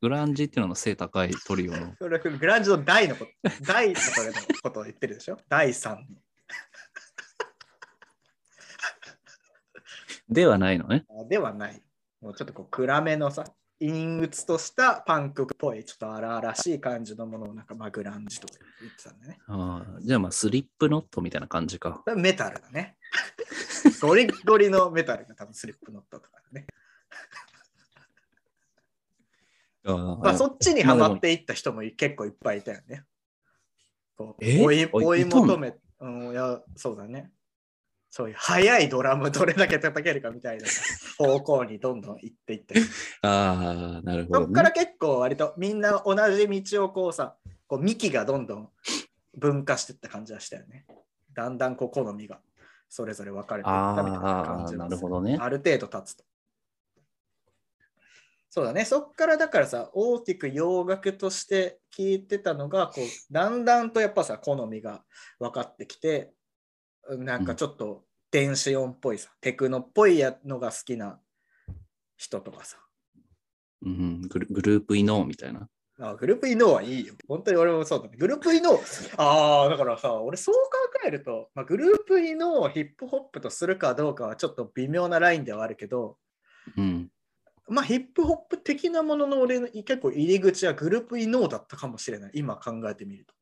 [0.00, 1.94] グランジっていうのの背高いトリオの。
[2.00, 3.30] グランジの大のこと、
[3.66, 5.38] 大とかのことを言ってるでしょ？
[5.48, 6.04] 第3の。
[10.28, 11.04] ではないのね。
[11.28, 11.82] ではない。
[12.20, 13.44] もうちょっとこう暗めのさ、
[13.80, 19.38] 陰鬱としたパンクっぽい、ちょっと荒々しい感じのものをなんかまあグランジとか言ってたんだね。
[19.46, 22.02] ああじゃあまあスリップノットみたいな感じか。
[22.16, 22.96] メタルだね。
[24.02, 26.66] ゴリッゴリのメタルが多分スリップノットとかだね。
[29.84, 33.04] あまあそっちにはまっていった人も結構いっぱいいたよね。
[34.14, 37.32] こうえ追いあ追い求め、うん、いや、そうだね。
[38.10, 40.66] そういう速いドラムどれだけ叩けるかみたいな
[41.16, 42.74] 方向にどんどん行っていって。
[43.22, 44.46] ああ、なるほど、ね。
[44.46, 47.36] そっから結構割とみんな同じ道をこうさ、
[47.68, 48.70] こう幹がどんどん
[49.38, 50.86] 分化していった感じはしたよね。
[51.32, 52.40] だんだんこう好みが
[52.88, 56.24] それぞれ分かれていったみたいな感じあーはなるほどねある程度経つと。
[58.52, 58.84] そうだね。
[58.84, 65.04] そっからだからさ、大きく洋楽として聞いてたのが、こう、だんだんとやっぱさ、好みが
[65.38, 66.32] 分かってきて、
[67.08, 71.18] なんかちょっと電子音っぽいさ、テクノっぽいやのが好きな
[72.16, 72.78] 人とかさ。
[73.82, 75.68] うん、グルグループイノーみたいな。
[76.02, 77.14] あグループイノーはいいよ。
[77.28, 78.16] 本当に俺もそうだね。
[78.18, 80.60] グループイノー、ああ、だからさ、俺そう考
[81.06, 86.16] えると、まあ、グループイノーをヒップホップとするかどうかはちょっと微妙なラインではあるけど、
[86.76, 87.10] うん。
[87.68, 92.32] まあヒップホップ的なものの俺の結構入り口はグループイノーだったかもしれない。
[92.34, 93.34] 今考えてみると。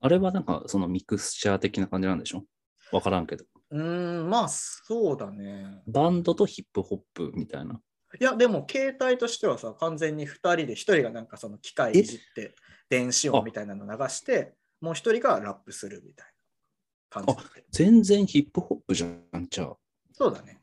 [0.00, 2.44] あれはなんかそのミクスチャー的な感じなんでしょ？
[2.92, 3.44] わからんけど。
[3.70, 5.82] うーん、まあそうだね。
[5.86, 7.80] バンドとヒップホップみたいな。
[8.18, 12.54] いや、でも携帯としてはさ、完全に2人で1人がなんかその機械いじって
[12.88, 16.32] 電子音みたいなの流して、もう1人がラップするみたいな
[17.10, 19.76] 感じだったよ全然ヒップホップじゃん、じゃあ。
[20.12, 20.62] そうだね。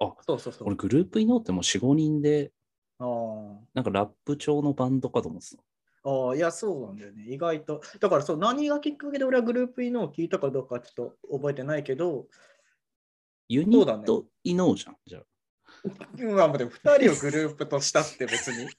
[0.00, 0.76] あそうそうそう俺。
[0.76, 2.50] グループイノーってもう4、5人で、
[2.98, 5.62] あーなんかラップ調のバンドかと思ってた。
[6.08, 7.24] ああ、いや、そうなんだよね。
[7.26, 7.82] 意外と。
[7.98, 12.28] だからそう、何がきっかけで俺はグループイノーを聞いたかどうかちょっと覚えてないけど、
[13.48, 15.22] ユニットイノーじゃん、じゃあ。
[16.24, 18.68] まあ、でも2人をグループとしたって別に。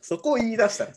[0.00, 0.94] そこを言い出したらい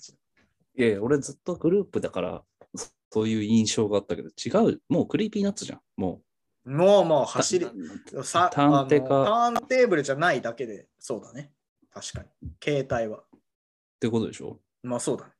[0.76, 2.44] やいや、俺ずっとグループだから、
[2.76, 5.82] そそういう印象があったけど、違う、もうクリーピーナッツじゃん。
[5.98, 6.22] も
[6.64, 7.26] ともうもうう。
[7.26, 11.52] 走りた、さターンテーブルじゃないだけで、そうだね。
[11.92, 12.52] 確かに。
[12.64, 13.24] 携帯は。
[14.02, 14.60] ってことでしょ？
[14.82, 15.32] まあそうだね。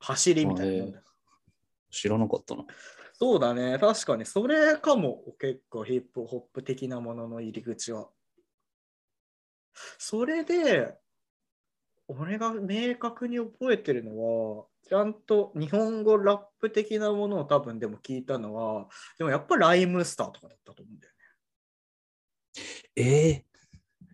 [0.00, 1.02] 走りみたいな。
[1.90, 2.66] 知らなかったな。
[3.14, 3.78] そうだね。
[3.78, 5.22] 確かに、それかも。
[5.38, 8.10] 結構ヒップホップ的なものの入り口は。
[9.96, 10.98] それで、
[12.06, 21.14] 俺が明確に覚えてるのは、ちゃんと日本語ラップ的なものを多分でも聞いたのは、でもやっぱライムスターとかだったと思うんだよ
[22.96, 23.46] ええね。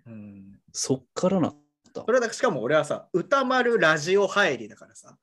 [0.06, 0.60] うん。
[0.72, 1.61] そっからなっ
[1.92, 2.12] たそ。
[2.12, 5.16] れだしかも俺はさ、歌丸ラジオ入りだからさ、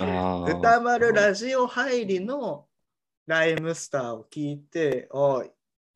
[0.00, 2.66] 歌丸ラジオ入りの
[3.26, 5.44] ライムスターを聞いて、ああ、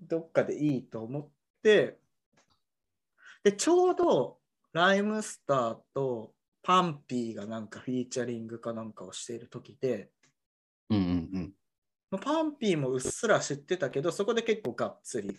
[0.01, 1.29] どっかでいいと思っ
[1.62, 1.98] て、
[3.44, 4.38] で、ちょうど
[4.72, 10.11] ライムスターとパンピーがなんかフィーチャリングかなんかをしている時で、
[10.90, 11.53] うんうんうん。
[12.11, 15.37] まあパンピーもうっすら知ってたけど、そこで結構がっつり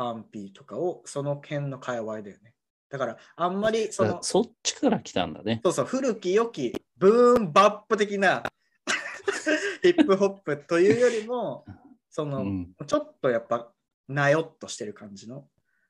[0.00, 2.54] パンピーとかをその辺の界隈だよね。
[2.88, 5.60] だからあんまり そのだそっちから来たんだね。
[5.62, 8.42] そうそう、古き良きブーンバップ的な
[9.82, 11.66] ヒップホップというよりも、
[12.08, 13.70] その、うん、ちょっとやっぱ
[14.08, 15.46] なよっとしてる感じの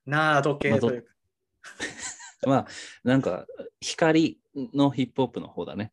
[0.07, 1.13] ナード系というか、
[2.49, 2.67] まあ、
[3.05, 3.47] なんか、
[3.81, 5.93] 光のヒップホップの方だね。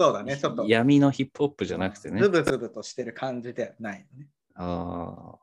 [0.00, 2.30] そうだね、ちょっと闇のヒップホップじゃなくてねズ。
[2.30, 4.28] ブズブとしてる感じではないのね。
[4.54, 5.38] あ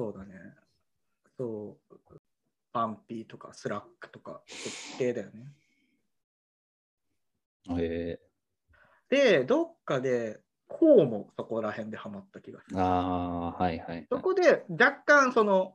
[0.00, 0.34] そうだね。
[1.36, 1.96] そう、
[2.72, 5.52] パンピーとかスラックとか、そっち系だよね。
[7.68, 8.18] あ、え
[9.10, 12.80] で、どっかで、こうもそこら辺でハマった気がすー、る。
[12.80, 14.06] あーはいはい。
[14.10, 15.74] そこで若干その、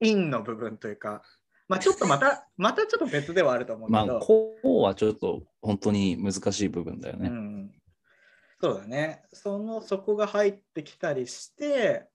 [0.00, 1.22] 陰の部分というか、
[1.68, 7.30] まあちょっとまた、 またちょっと別ではあると思うまあ、けど、こうはちょっと本当に難しい部分だよね。
[7.30, 7.82] うん、
[8.60, 9.22] そうだね。
[9.32, 12.10] その、そこが入ってきたりして、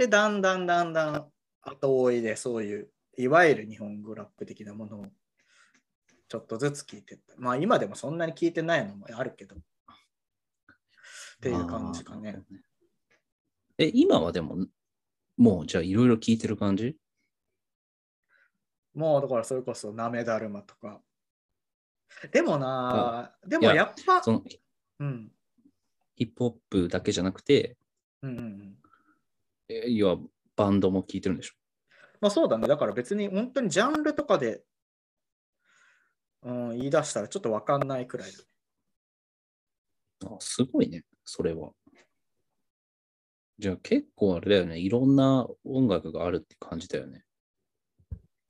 [0.00, 5.06] で、だんだんだんだん後追いでそういう、いわゆる日本語ラップ的なものを
[6.26, 7.34] ちょっとずつ聞いてった。
[7.36, 9.58] まあ今でもそんなに聞いてないのもあるけど、っ
[11.42, 12.42] ていう感じかね。
[13.76, 14.66] え、今はでも、
[15.36, 16.96] もうじゃあいろいろ聞いてる感じ？
[18.94, 21.02] もうだからそれこそなめだるまとか。
[22.32, 24.42] でもな、でもやっぱ、その
[25.00, 25.30] うん、
[26.16, 27.76] ヒップホップだけじゃなくて、
[28.22, 28.79] うんうんうん。
[29.70, 30.16] え要は
[30.56, 31.54] バンドも聞いてるんでしょ？
[32.20, 32.66] まあそうだね。
[32.68, 34.64] だから別に本当にジャンルとかで
[36.42, 38.30] うん、言い出したらちょっとわかんないくらい。
[40.24, 41.72] あすごいね、それは。
[43.58, 47.24] じゃあ結構あれだよね、いろんな音楽があるって感じだよね。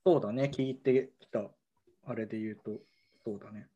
[0.05, 1.51] そうだね、聞いてきた、
[2.05, 2.79] あれで言うと、
[3.25, 3.67] そうだね。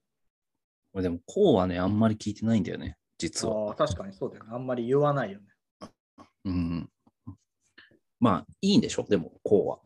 [0.93, 3.67] 俺でも、こうはね、あんまり聞いてないんだよね、実は。
[3.67, 4.51] ああ、確かにそうだよね。
[4.53, 5.47] あんまり言わないよね。
[6.45, 6.89] うん。
[8.25, 9.79] まあ、いいんでしょ、でも、こうは。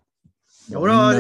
[0.80, 1.14] 俺は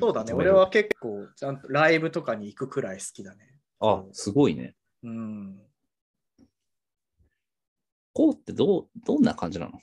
[0.00, 3.54] そうだね、俺は結構、ちゃんとライブとかに行くくらい好きだね。
[3.78, 4.74] あ、すごいね。
[5.04, 5.62] うん。
[8.12, 9.80] こうってどう、どんな感じなの？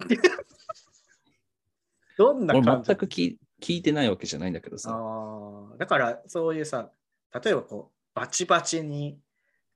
[2.18, 2.88] どんな俺感じ？
[2.88, 4.90] 全く聞い聞いてないわけじゃないんだけどさ。
[4.92, 6.90] ああ、だからそういうさ、
[7.44, 9.20] 例えばこう、バチバチに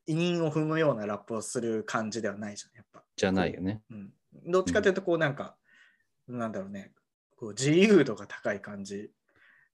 [0.06, 3.04] 委任を踏むようなラップをする感じではないじゃん、やっぱ。
[3.14, 3.82] じゃないよね。
[3.90, 4.12] うん、
[4.50, 5.56] どっちかというと、こうなんか、
[6.28, 6.92] なんだろうね、
[7.36, 9.10] こう自由度が高い感じ。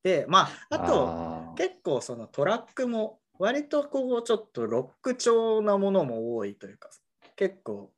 [0.03, 6.91] で、まあ、あと、結構そのトラックも割とこうちょっとロック調なものも多いというか、
[7.37, 7.93] 結構、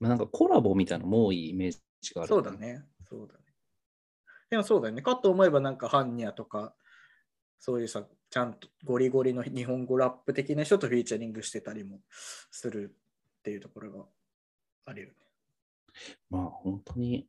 [0.00, 2.28] まあ、なんかコラボみたいなのも多いイメージがある。
[2.28, 2.52] そうだ。
[2.52, 3.40] ね、そうだね。
[4.50, 6.74] でもそうだよね、かと思えばなんかハンニャとか、
[7.58, 12.00] そういうさ、ちゃんとゴリゴリの日本語ラップ的な人とフィーチャリングしてたりも
[12.50, 12.94] する
[13.38, 14.04] っていうところが
[14.86, 15.14] あるよね。
[16.30, 17.26] まあ、本当に。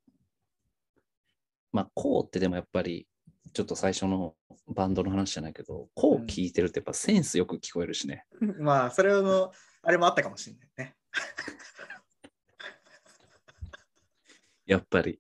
[1.72, 3.08] まあ、こうってでもやっぱり、
[3.54, 4.36] ちょっと最初の
[4.68, 8.26] バンドの話じゃないけど、こう聞いてるとやっぱセンスよく聞こえるしね。
[8.60, 9.52] まあ、それの、
[9.82, 10.96] あれもあったかもしれないね。
[14.66, 15.20] やっぱり。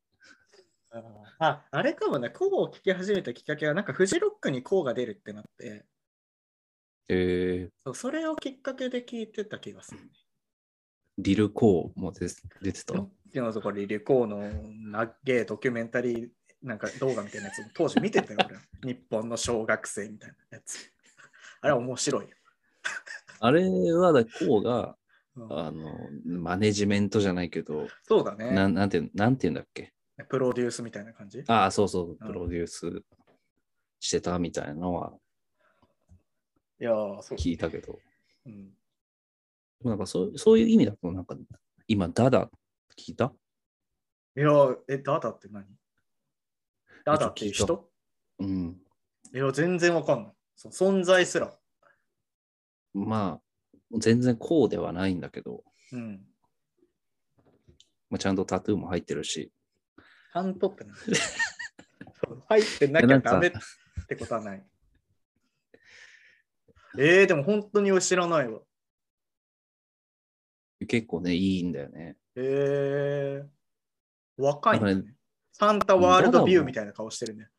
[1.39, 5.85] あ、あれかもね、コーを聞き始めたきっかけは、なんかフジロックにコーが出るってなって、
[7.07, 10.09] えー、そうそれをきっかけで聞いてた気がする、ね。
[11.17, 12.27] リルコーも出
[12.62, 12.93] 出てた？
[13.33, 14.39] でもそこリレコーの
[14.91, 16.29] なっげえドキュメンタリー
[16.62, 18.58] なんか動画みたいなやつも当時見てたよ、俺。
[18.93, 20.91] 日本の小学生みたいなやつ。
[21.62, 22.36] あれは面白いよ。
[23.39, 24.98] あれはだ、こうが、
[25.36, 28.52] うんあの、マネジメントじゃないけど、そうだね。
[28.52, 29.93] なんなんてなんていうんだっけ？
[30.28, 31.43] プロデュースみたいな感じ？
[31.48, 33.04] ああ、そうそう、プロデュース
[34.02, 35.17] してたみたいなのは
[36.80, 37.38] いやー、そう。
[37.38, 38.00] 聞いたけど、
[38.45, 38.74] うん、
[39.84, 41.38] なんかそうそういう意味だと、なんか
[41.88, 42.50] 今、ダダ
[42.98, 43.34] 聞いた？
[44.36, 45.65] いやー、え、ダダって何？
[47.13, 47.89] ダダっていう人
[48.39, 48.78] うん。
[49.34, 50.34] いや、全然わかんない。
[50.56, 51.54] そ存在すら。
[52.93, 56.22] まあ、全然こうではないんだけど、うん。
[58.10, 59.52] まあ、ちゃんとタトゥーも入ってるし、
[60.34, 63.52] ちゃんとって何そう入ってなきゃダメっ
[64.08, 64.65] てことはない。
[66.98, 68.62] えー、でも本当に知らないわ。
[70.88, 72.17] 結構ね、いいんだよね。
[72.36, 73.48] えー、
[74.38, 75.04] 若いね
[75.60, 77.50] なんかサンタワールドビューみたいな顔してるね。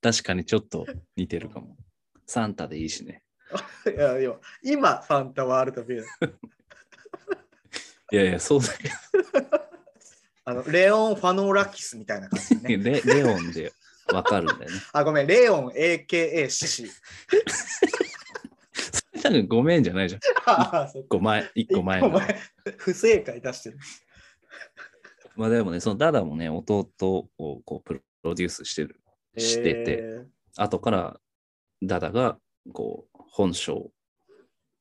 [0.00, 1.76] 確かにちょっと似てるかも。
[2.26, 3.22] サンタでいいしね。
[3.86, 4.32] い やいや、
[4.62, 6.04] 今、サンタワールドビュー。
[8.12, 8.90] いやいや、そうだけ
[10.46, 12.76] あのレオン・ファノラキスみたいな感じど、ね。
[13.02, 13.72] レレオンで
[14.12, 14.80] わかるんだよね。
[14.92, 16.90] あ、ごめん、レオン AKA シシ。
[19.22, 20.20] 多分ごめんじゃないじゃん。
[20.46, 22.38] あそっ一個前、一個前前、
[22.76, 23.78] 不正解出してる。
[25.36, 27.28] まあでもね、そのダダもね、弟を
[27.62, 29.00] こうプロデュースしてる、
[29.36, 31.20] してて、え後から
[31.82, 32.38] ダダが
[32.72, 33.90] こう本性、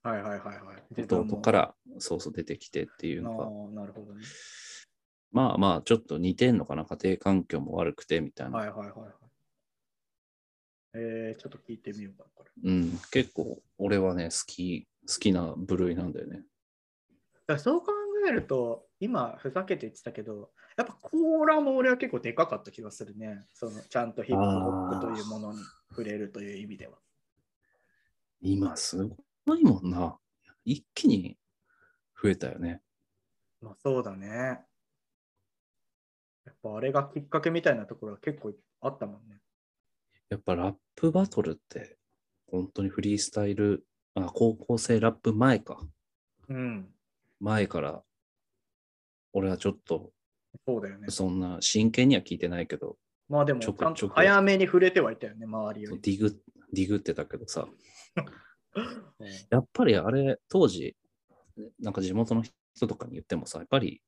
[0.04, 1.04] ーはいはいはいはい。
[1.04, 4.24] 弟からそうそう出てきてっていうあのが、ーなるほどね。
[5.32, 8.58] まあまあちょっと似てんのかな、家庭環境も悪くてみたいな。
[8.58, 9.12] はいはいはいはい。
[10.96, 12.72] えー、ちょっと聞いてみようかな、これ。
[12.72, 16.44] うん、結構俺はね、好き、好きな部類なんだよね。
[17.48, 17.88] だそう考
[18.28, 23.46] えると、今、ふざけて言ってたけど、やっぱコーラも俺は結構でかかった気がするね。
[23.54, 25.60] そのちゃんとヒップホップというものに
[25.90, 26.98] 触れるという意味では。
[28.42, 28.98] 今す
[29.46, 30.18] ごいもんな。
[30.66, 31.38] 一気に
[32.22, 32.82] 増えたよね。
[33.62, 34.66] まあそうだね。
[36.46, 39.40] やっぱあれがきっかけみたいなところは結構あったもんね。
[40.30, 41.98] やっぱラップバトルって
[42.48, 43.86] 本当にフリースタイル、
[44.16, 45.80] あ高校生ラップ前か。
[46.50, 46.90] うん。
[47.40, 48.04] 前から
[49.34, 50.12] 俺はちょっと
[50.66, 51.08] そうだよね。
[51.10, 56.02] そんな真剣には聞いてないけど、まあでも、ちちょこちょこ早めに触れてはいたよね、周りより。
[56.02, 57.68] ディグ、ディグってたけどさ、
[58.76, 58.86] うん
[59.50, 60.96] やっぱりあれ、当時、
[61.80, 62.44] なんか地元の
[62.76, 64.02] 人とかに言ってもさ、やっぱり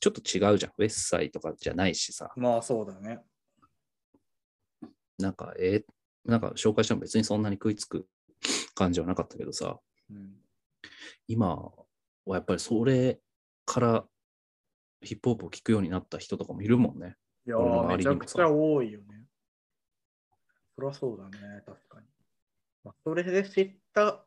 [0.00, 0.72] ちょっと違うじゃん。
[0.76, 3.20] ウェッサイとかじゃないしさ、まあそうだね。
[5.18, 5.92] なんか、えー
[6.24, 8.06] なんか紹介しても別にそんなに食いつく
[8.74, 9.80] 感じはなかったけどさ、
[10.10, 10.36] うん、
[11.26, 13.18] 今はやっぱりそれ
[13.64, 14.04] から
[15.02, 17.16] ヒップホップを聞くようになった人とかもいるもんね。
[17.46, 19.26] いやー、めちゃくちゃ多いよね。
[20.76, 22.06] そりゃそうだね、確かに。
[22.84, 24.24] まあ、それで知った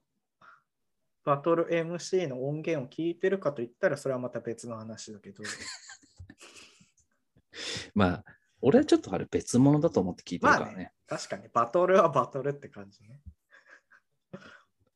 [1.24, 5.44] バトル MC の音源を聞いてるかといったら、それはまた別の話だけど。
[7.96, 8.26] まあ、
[8.62, 10.72] 俺はちょっとあれ別物だと思って聞いてるからね。
[10.72, 13.22] まあね確かに、バトルはバトルって感じね。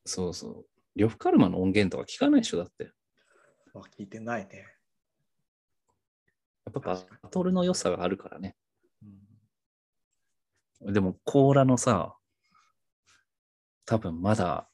[0.05, 0.65] そうそう。
[0.95, 2.83] 呂布カルマの音源とか聞かないでしょ、だって。
[2.83, 2.89] や
[3.75, 4.65] あ聞いてないね。
[6.69, 6.97] っぱバ
[7.29, 8.55] トルの良さがあるからね。
[10.81, 12.15] うん、でも、コーラのさ、
[13.85, 14.69] 多分まだ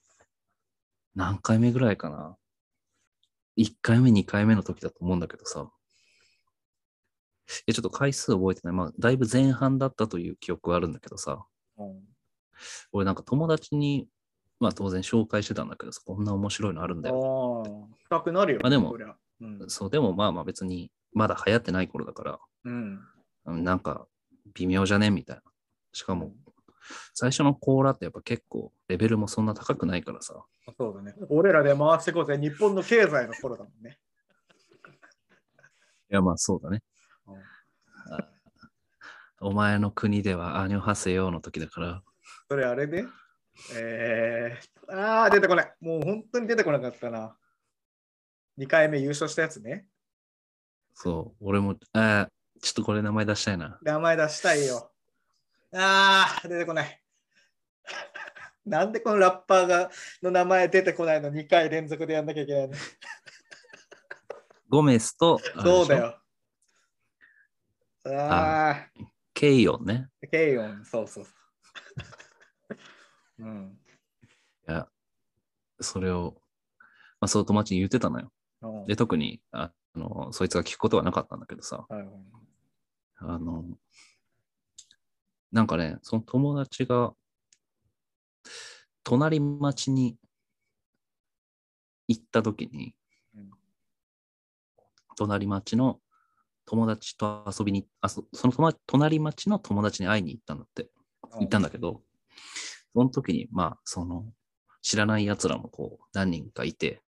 [1.16, 2.38] 何回目ぐらいかな。
[3.58, 5.72] 1回目、2回目の時だと思うんだけどさ。
[7.68, 8.74] え、ちょっと回数覚えてない。
[8.74, 11.46] まあ、だいぶ前半だったという記憶はあるんだけどさ。
[11.78, 12.16] うん
[12.92, 14.08] 俺なんか友達に、
[14.60, 17.64] まあ当然紹介してたんだけどさ、こんな面白いのあるんだよ。
[17.66, 18.96] ああ、深くなるよ、まあでも
[19.42, 19.70] うん。
[19.70, 23.00] そう、でもまあまあ別に、まだ流行ってない頃だから、うん。
[23.46, 24.06] うんなんか
[24.54, 25.42] 微妙じゃねみたいな。
[25.94, 26.34] しかも、
[27.14, 30.46] 最初のコーラってやっぱ結構レベルもそんな高くないからさ。
[30.78, 31.16] そうだね。
[31.30, 32.38] 俺らで回していこうぜ。
[32.38, 33.98] 日本の経済の頃だもんね。
[36.12, 36.84] いやまあそうだね。
[39.40, 42.04] お前の国ではアニョハセヨの時だから、
[42.50, 43.06] それあれで？
[43.76, 45.74] えー、ああ、出てこない。
[45.80, 47.38] もう本当に出てこなかったな。
[48.58, 49.88] 2回目優勝したやつね。
[50.96, 53.78] そう、俺も、あーちょっとこれ名前出したいな。
[53.84, 54.92] 名前出したいよ。
[55.74, 57.02] ああ、出てこない。
[58.66, 59.92] なんでこのラッパーが
[60.24, 62.76] の名前出てこないの2回連続でやんなきゃいけないの？
[64.70, 65.86] ゴメスと、あれでしょ？
[65.86, 65.98] そうだ。
[65.98, 66.22] よ。
[68.06, 68.90] ああ、
[69.34, 70.10] ケイオンね。
[70.32, 71.34] ケイオン、そうそうそう。
[73.44, 73.80] うん。
[74.68, 74.88] いや、
[75.80, 76.42] それを、
[77.20, 78.32] まあそう友達に言ってたのよ。
[78.62, 82.10] うんで、特に、あの、そいつが聞くことはなかったんだけどさ、はいはい。
[83.18, 83.64] あの、
[85.52, 87.14] なんかね、その友達が、
[89.04, 90.18] 隣町に
[92.08, 92.94] 行った時に、
[93.36, 93.52] うん。
[95.16, 96.00] 隣町の
[96.66, 100.90] 友達と遊びに、あそその隣町の友達に会いに行ったんだって、
[101.40, 102.02] 行ったんだけど、
[102.94, 104.26] その時に、まあ、その、
[104.82, 107.05] 知らない奴らもこう、何人かいて、うん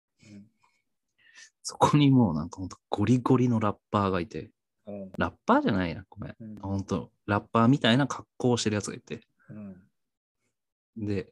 [1.63, 4.51] そこにもうなんかほんとゴリゴリのラッパーがいて、
[4.85, 5.11] うん。
[5.17, 6.35] ラッパーじゃないな、ごめん。
[6.39, 6.55] うん。
[6.61, 11.07] ほんと、ラッパーみたいな格好をしてるやつがいて、うん。
[11.07, 11.31] で、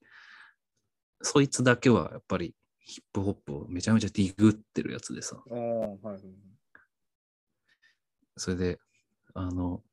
[1.21, 6.21] そいつだけはやっぱりヒップホップをめちゃめちゃディグってるやつでさ、うんはいはい
[8.37, 8.79] それで、
[9.33, 9.83] あの、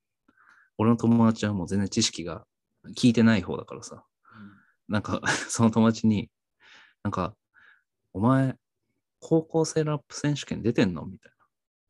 [0.79, 2.47] 俺の友達はもう全然知識が
[2.97, 4.05] 聞いてない方だからさ、
[4.89, 5.21] なんか、
[5.51, 6.31] その友達に、
[7.03, 7.35] なんか、
[8.15, 8.57] お前、
[9.21, 11.05] 高校生ラップ選手権出てんの？
[11.05, 11.33] みたい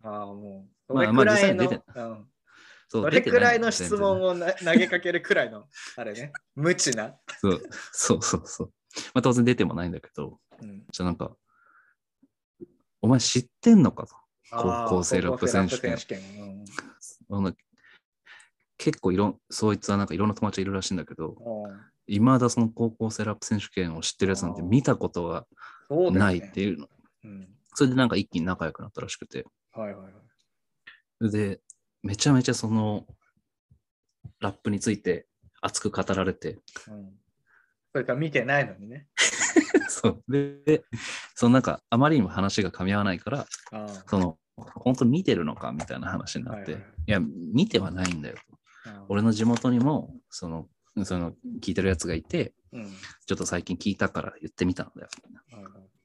[0.03, 0.11] な。
[0.11, 2.27] ああ、もう、そまあまあ実際に出てうん。
[2.89, 7.17] そうそれくらいの質問をな投げかけるくらいの、あれね、無知な。
[7.41, 7.61] そう
[7.93, 8.73] そうそうそう。
[9.13, 11.37] まあ当然出てもないんだけど、うんじゃあなんか、
[13.03, 14.15] お前知ってんのかと？
[14.51, 15.93] 高校生ラップ選手権。
[15.93, 16.67] 高校生ラップ選手
[17.27, 17.39] 権。
[17.39, 17.53] あの
[18.79, 21.73] 結構いろん、そいつはなんかいろんな友達いるらしいんだけど、うん。
[21.73, 25.47] うんいまだその高校生ラップ選手権を知ってるやつなんて見たことが
[26.11, 26.89] ないっていうの。
[27.25, 29.45] うんそれでなんか一気に仲良くなったらしくて。
[29.73, 30.21] はいはいは
[31.21, 31.31] い。
[31.31, 31.61] で、
[32.03, 33.07] めちゃめちゃその
[34.41, 35.29] ラップについて
[35.61, 36.59] 熱く語られて、
[36.89, 37.13] うん
[37.93, 39.07] それから見てないのにね。
[39.89, 40.25] そう。
[40.29, 40.85] で、で
[41.35, 48.37] そのなんかあまりにも話が噛み合わないから、あその、本当に見てるのかみたいな話になって、はいいはいや、見てはないんだよ
[49.09, 50.69] 俺の地元にも、その、
[51.05, 52.91] その聞いてるやつがいて、うん
[53.27, 55.09] ちょっと最近聞いたから言ってみたんだよ。
[55.53, 55.98] はいはい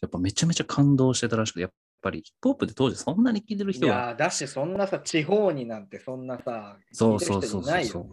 [0.00, 8.10] やっぱめちゃめちゃ感動してたらしくて、やっぱりヒップホップって当時そんなに聞いてるい人が、やーだし、そんなさ、地方になんてそんなさ、そうそうそう聞いてる人いないそうよ。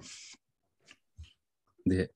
[1.85, 2.11] で、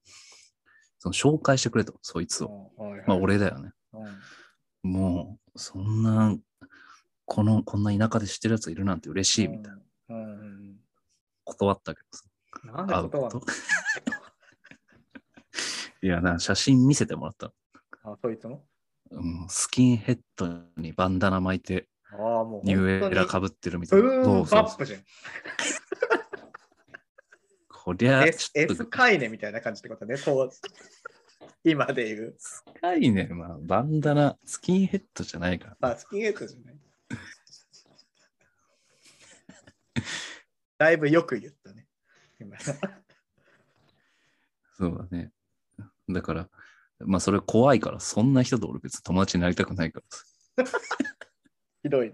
[0.99, 2.71] その紹介してくれと、そいつを。
[2.77, 3.71] うんはいはいまあ俺だよね。
[3.93, 4.19] うん
[4.83, 6.35] もう、そんな、
[7.25, 9.79] この、こんな田舎で知ってるやついるなんて嬉しいみたいな。
[10.09, 10.77] うんうん
[11.43, 12.23] 断ったけどさ。
[12.63, 13.51] うんなんで会う断ること。
[16.03, 17.53] いや、な写真見せてもらった。
[18.03, 18.65] のあ、そいつも？
[19.11, 20.47] うん、スキンヘッド
[20.77, 24.21] にバンダナ巻いて、ああ、もうニューエラかぶってるみたいな。
[24.21, 25.01] うそうバップじゃん。
[27.67, 28.51] こりゃ、S,
[28.89, 30.59] カイネみたいな感じってことね、当時。
[31.63, 32.35] 今で言う。
[32.79, 33.27] 深いね。
[33.31, 35.77] まあ、バンダナ、スキンヘッドじゃないから。
[35.79, 36.79] まあ、スキンヘッドじゃない。
[40.77, 41.87] だいぶよく言ったね。
[42.39, 42.73] 今そ
[44.87, 45.31] うだね。
[46.09, 46.49] だから、
[47.05, 50.23] まあ、それ怖いから、そんな人と俺別に友達になりたくないからさ。
[51.83, 52.13] ひどい。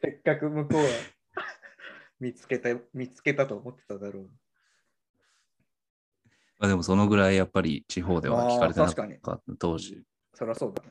[0.00, 0.88] せっかく向こうは
[2.20, 4.30] 見つけた、見つけたと思ってただろう。
[6.58, 10.02] まあでもそのぐらいやっぱり地方では聞かれてなかった当時。
[10.34, 10.90] そりゃそうだね。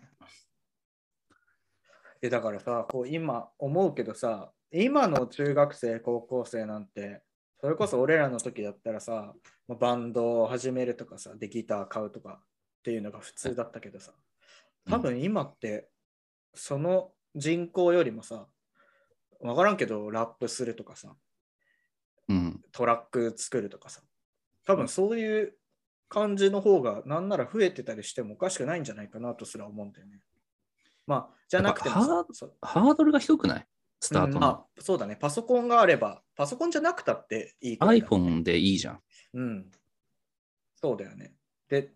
[2.22, 7.22] え、だからさ、こう今思うけどさ、今の中学生、高校生なんて、
[7.60, 9.34] それこそ俺らの時だったらさ、
[9.68, 12.42] まあバンドを始めるとかさ、でギター買うとか
[12.80, 14.14] っていうのが普通だったけどさ、
[14.90, 15.90] 多分今って、
[16.54, 18.48] その人口よりもさ、
[19.40, 21.16] わからんけど、ラップするとかさ、
[22.30, 22.62] うん。
[22.72, 24.02] トラック作るとかさ、
[24.66, 25.54] 多分そういう
[26.10, 30.22] 感じの方がなんなら増えてたりしてもおかしくないんじゃないかなとすら思うんだよね。
[31.06, 33.68] まあ、じゃなくてハードルが低くない？
[34.00, 34.40] スタートの。
[34.40, 39.02] うんあそうだね、パソコンがあれば、パソコンじゃなくたっていいくらいだ iPhone でいいじゃん。
[39.34, 39.72] うん。
[40.76, 41.34] そうだよね。
[41.70, 41.92] で、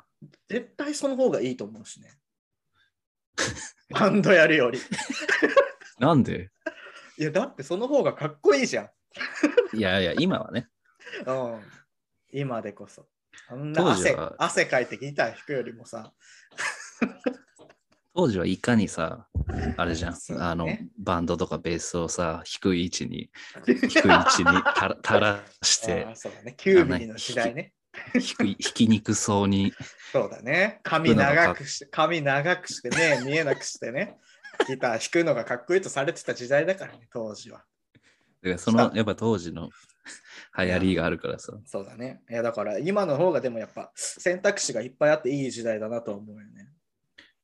[0.48, 2.18] 絶対その方がいいと思うしね。
[3.90, 4.80] バンドやるより。
[6.00, 6.50] なんで？
[7.18, 9.78] いや、だってその方がかっこいいじゃん。
[9.78, 10.70] いやいや、今はね。
[11.26, 11.62] うん、
[12.32, 13.08] 今でこそ。
[13.48, 16.14] あんな汗汗かいてギター弾くよりもさ、
[18.16, 19.28] 当時はいかにさ、
[19.78, 20.68] あれじゃん、ねあの、
[20.98, 23.32] バンドとかベースをさ、低い位置に、
[23.66, 27.74] 低い位置にたら垂らしてそうだね、9ミリの時代ね。
[28.14, 29.74] 低い、弾きにくそうに、
[30.12, 30.80] そうだね。
[30.84, 34.18] 髪長くして、髪長くしてね、見えなくしてね、
[34.68, 37.60] ギター弾くのがかっこいいとされてた時代だからね、当時は。
[37.60, 39.70] だからその、やっぱ当時の
[40.58, 42.22] 流行りがあるからさ、そうだね。
[42.30, 46.70] いや、だから今の方がでもやっぱ選択肢がいっぱいあっていい時代だなと思うよね。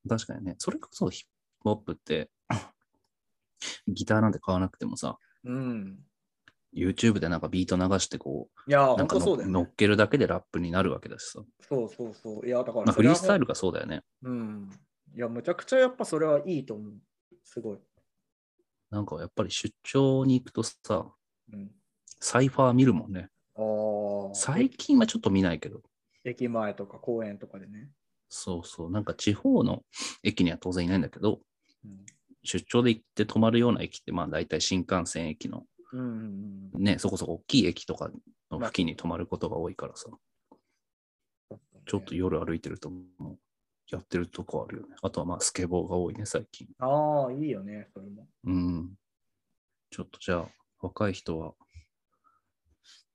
[0.07, 1.25] 確かにね、それこそヒッ
[1.63, 2.29] プホップって、
[3.87, 5.99] ギターなんて買わなくてもさ、うん。
[6.75, 9.53] YouTube でなんかビート流してこいや、う、な本んかそうだよね。
[9.53, 11.41] 乗っけるだけでラップになるわけだしさ。
[11.61, 12.47] そうそうそう。
[12.47, 14.03] いや、だからまあ、フリースタイルがそうだよね。
[14.23, 14.69] うん。
[15.15, 16.93] いや、むちゃくちゃやっぱそれはいいと思う。
[17.43, 17.77] すごい。
[18.89, 20.75] なんかやっぱり出張に行くとさ、
[21.51, 21.71] うん。
[22.19, 23.29] サイファー見るもんね。
[23.55, 23.61] あ
[24.31, 24.35] あ。
[24.35, 25.81] 最近はちょっと見ないけど、
[26.23, 27.89] 駅前とか公園とかでね。
[28.29, 29.83] そうそう、なんか地方の
[30.23, 31.39] 駅には当然いないんだけど、
[31.85, 32.05] うん。
[32.43, 35.63] 出張で行って泊まるような駅って、まあ大体新幹線駅の
[35.93, 38.11] うんうんうんね、そこそこ大きい駅とか
[38.51, 40.09] の付近に泊まることが多いからさ、
[41.85, 42.91] ちょっと夜歩いてると
[43.89, 44.95] やってるとこあるよね。
[45.01, 46.67] あとはまあスケボーが多いね、最近。
[46.79, 48.27] ああ、いいよね、それも。
[48.43, 48.95] うん。
[49.89, 50.49] ちょっとじゃあ、
[50.81, 51.53] 若い人は、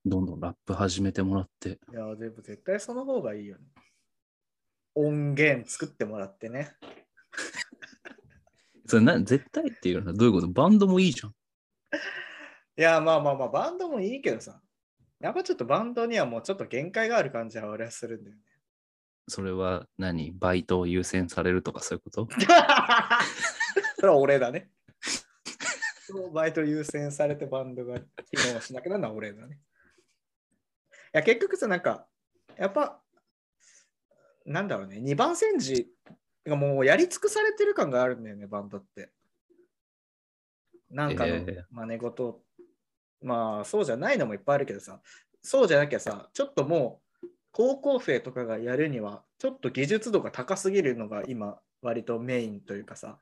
[0.05, 3.65] どんどんラップ始めてもらって、いや、でも絶対その方がいいよね。
[4.95, 6.75] 音源作ってもらってね。
[8.87, 10.49] それな絶対っていうのはどういうこと？
[10.49, 11.35] バンドもいいじゃん。
[12.79, 14.61] いや、まあまあまあ、バンドもいいけどさ。
[15.21, 18.43] やっぱちょっとバンドにはもうちょっと限界がある感じは俺はするんだよね。
[19.29, 20.33] それは何？
[20.33, 22.29] バイトを優先されるとかそういうこと？
[23.97, 24.69] それは俺だね。
[26.33, 28.05] バイト優先されてバンドが機
[28.53, 29.61] 能しなくなるのは俺だね。
[31.15, 32.09] いや、結局さ、なんか、
[32.57, 33.01] やっぱ、
[34.45, 35.89] なんだろうね、2番煎じ
[36.45, 39.13] がもうやり尽くされてる感があるんだよね、バンドって。
[40.91, 42.43] なんかのえー真似事、
[43.23, 45.01] まあそうじゃないのもいっぱいあるけどさ、
[45.43, 53.19] そうじゃなきゃさ、ちょっともう高校生とかがやるには、ちょっと技術度が高すぎるのが今、割とメインというかさ、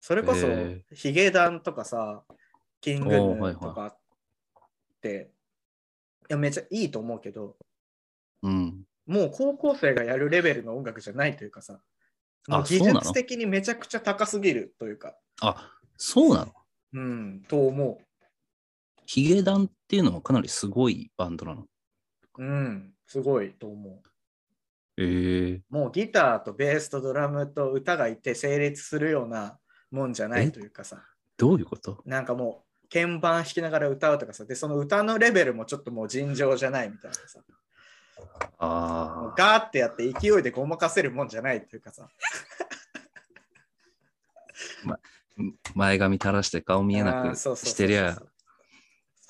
[0.00, 2.22] それこそへヒゲダンとかさ、
[2.80, 3.96] キングヌおーとかっ
[5.00, 5.30] て、
[6.30, 7.56] いやめっちゃいいと思うけど、
[8.42, 8.84] うん。
[9.06, 11.80] もう高校生がやるレベルの音楽じゃないというかさ、
[12.48, 16.52] もう技術的にめちゃくちゃ高すぎるというか、あ、そうなの？
[16.94, 18.00] うん、と思
[19.06, 21.62] ヒゲダンっていうのもかなりすごいバンドなの？
[21.62, 21.68] う。
[22.38, 24.02] うん、すごいと思
[24.96, 25.64] ええう。
[25.70, 29.58] もうギターとベースとドラムと歌がいて成立するような
[29.90, 31.02] もんじゃないというかさ、
[31.36, 32.02] どういうこと？
[32.06, 37.40] なんかもう鍵盤弾きながら歌うとかさ、で、その歌のレベルもちょっともう尋常じゃないみたいなさ、
[38.58, 42.08] ああ、ガーってやって勢いでごまかせるもんじゃないというかさ、
[45.74, 48.20] 前髪垂らして顔見えなくしてりゃ、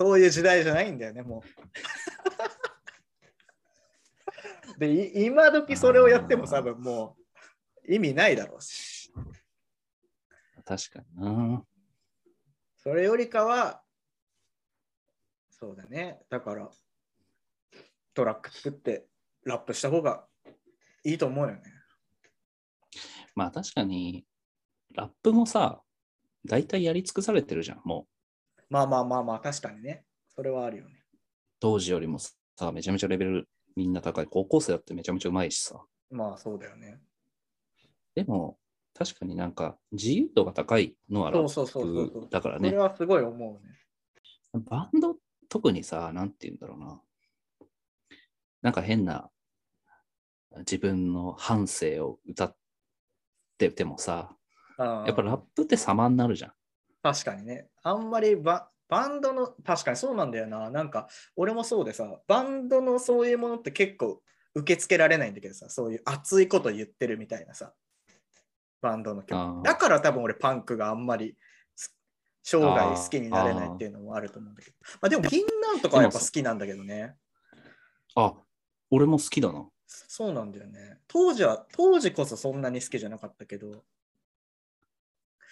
[0.03, 1.49] そういう時代じゃないんだよね、もう。
[4.77, 7.15] で、い今時それをやっても多分も
[7.87, 9.13] う意味ないだろうし、
[10.65, 11.65] 確かにな。
[12.75, 13.81] それよりかは、
[15.49, 16.69] そうだね、だから
[18.13, 19.07] トラック作って
[19.45, 20.27] ラップした方が
[21.05, 21.61] いいと思うよね。
[23.35, 24.25] まあ確かに、
[24.95, 25.81] ラップもさ、
[26.45, 27.81] 大体やり尽くされてるじゃん。
[27.85, 28.12] もう、
[28.73, 30.03] まあまあまあまあ、確かにね、
[30.33, 30.95] それはあるよね。
[31.59, 34.25] 当時よりもさ、めちゃめちゃレベルみんな高い。
[34.25, 35.79] 高校生だってめちゃめちゃうまいしさ。
[36.09, 36.99] まあそうだよね。
[38.15, 38.57] でも、
[38.95, 42.77] 確かになんか自由度が高いのはうそうそうそうそうップだからそれね。
[42.77, 43.75] はすごい思うね。
[44.65, 45.17] バンド、
[45.49, 47.01] 特にさ、なんて言うんだろうな。
[48.63, 49.29] なんか変な
[50.59, 52.55] 自分の反省を歌っ
[53.59, 54.35] ててもさ、
[54.79, 56.53] ややっぱラップって様になるじゃん。
[57.03, 57.69] 確かにね。
[57.83, 60.69] あんまりババンドの、確かにそうなんだよな。
[60.69, 64.21] なんか、俺もそうでさ、バンドのそういうものって結構
[64.53, 67.73] 受け付けられないんだけどさ、そういう熱いこと言ってるみたいなさ、
[68.81, 69.37] バンドのあ曲。
[69.37, 71.35] ーだから多分俺パンクがあんまり
[71.75, 71.97] す
[72.43, 74.77] 生涯好きになれないっていうのもあると思うんだけど。
[75.01, 77.15] まあ、でも、銀杏とかはやっぱ好きなんだけどね。
[78.15, 78.35] あ、
[78.91, 79.67] 俺も好きだな。
[79.87, 80.99] そうなんだよね。
[81.07, 83.83] 当時は、当時こそそんなに好きじゃなかったけど、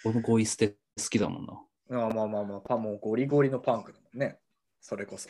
[0.04, 0.76] 俺もゴイ捨て好
[1.10, 1.60] きだもんな。
[1.90, 4.38] あまあまあまあ、パもうゴリゴリのパンクだもんね。
[4.80, 5.28] それこそ。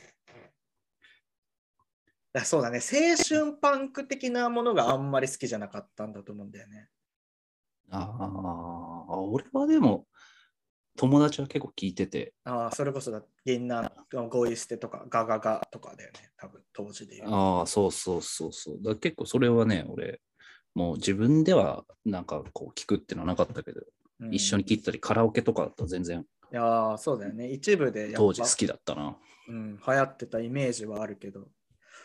[2.33, 6.89] だそうだね、青春パンク的なものがあんまり好きじゃなかったんだと思うんだよね。
[7.91, 10.07] ああ、俺はでも、
[10.97, 13.91] 友達は結構聞いてて、ああ、それこそだ、銀杏、
[14.29, 17.31] ゴイ捨てとか、ガガガとかだよね、多分当時で言う。
[17.31, 18.79] ああ、そうそうそうそう。
[18.83, 20.21] だ結構それはね、俺、
[20.75, 27.51] もう自分ではなんかこう聞くっていうのはなかったけど、うん一緒に聞いてたり、カラオケとかだと全然いやーそうだよね。
[27.51, 29.17] 一部でやっぱ当時好きだったな。
[29.49, 31.49] うん、流行ってたイメージはあるけど、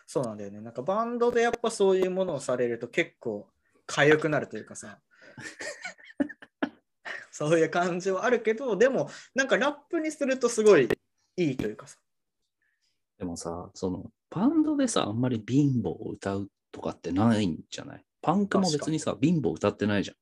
[0.05, 0.61] そうなんだよね。
[0.61, 3.47] なんかバンドでやっぱそういうものをされると結構
[3.87, 4.99] 痒くなるというかさ、
[7.31, 10.87] そういう感じはあるけど、でもなんかラップにするとすごい
[11.35, 11.97] いいというかさ。
[13.17, 18.05] でもさ、そのバンドでさ、あんまり貧乏を歌うとかってないんじゃない？
[18.21, 20.15] パンクも別にさ、貧乏歌ってないじゃん。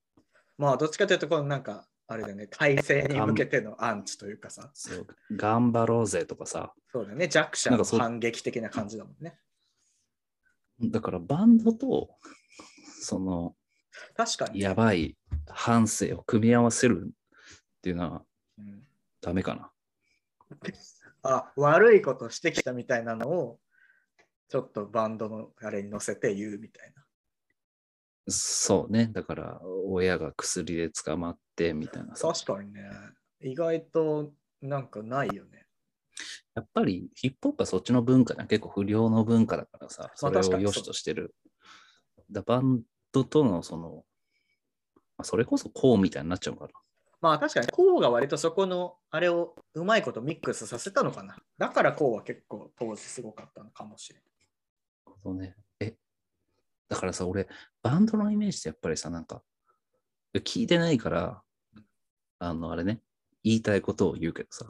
[0.57, 9.39] まあどっちかというと、このなんかあれだよね、体制に向けてのアンチというかさ、そう頑張ろうぜとかさ、そうだよね、弱者の反撃的な感じだもんね。
[10.81, 12.09] だからバンドと、
[13.01, 13.55] その、
[14.15, 14.59] 確かに。
[14.59, 17.11] やばい反省を組み合わせるっ
[17.81, 18.25] ていうのは
[18.57, 18.83] うん
[19.21, 19.71] ダメかな。
[21.23, 23.59] あ悪いことしてきたみたいなのを
[24.47, 27.03] ちょっとバンドのあれに乗せて言うみたいな。
[28.27, 29.07] そうね。
[29.11, 32.27] だから、親が薬で捕まってみたいなさ。
[32.27, 32.81] 確かにね。
[33.41, 34.31] 意外と
[34.61, 35.65] なんかないよね。
[36.55, 41.35] やっぱりヒップホップはそっちの文化だ結構不良の文化だからさ、それを良しとしてる。
[42.31, 42.81] だバン
[43.11, 44.03] ドとのその、
[45.17, 46.71] まあそれこそこうみたいになっちゃうから。
[47.21, 51.35] まあ確かにこうが割とそこのあれをうまいことミックスさせたのかな。
[51.57, 54.25] だからこうは結構当時すごかったのかもしれない。
[55.23, 55.55] そうね。
[55.79, 55.95] え、
[56.87, 57.47] だからさ、俺、
[57.81, 59.41] バンドのイメージってやっぱりさ、なんか、
[60.35, 61.41] 聞いてないから、
[62.39, 62.99] あの、あれね、
[63.43, 64.65] 言いたいことを言うけどさ、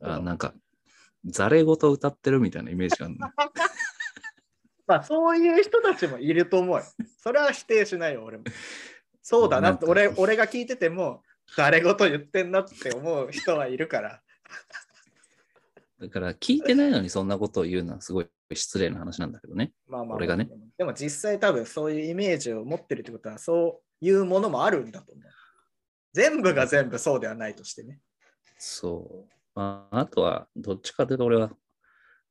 [0.00, 0.54] あなんか、
[1.24, 3.28] ざれ言歌ってるみたいなイメージがあるの。
[4.86, 6.84] まあそういう人たちもいると思うよ。
[7.18, 8.44] それは否定しないよ、俺も。
[9.20, 11.22] そうだなって、俺俺が聞いてても、
[11.56, 14.22] 誰事言ってんなって思う人はいるから。
[16.00, 19.72] だから、聞いてないのにそんなことを言うのはすごい失礼な話なんだけどね。
[19.86, 20.66] まあまあ、俺がねでも。
[20.78, 25.24] でも実際多分そういうイメージを持ってるってことはそういうものもあるんだと思う。
[26.18, 28.00] 全部が全部そうではないとしてね。
[28.58, 29.32] そう。
[29.54, 31.52] まあ、あとは、どっちかというと俺は、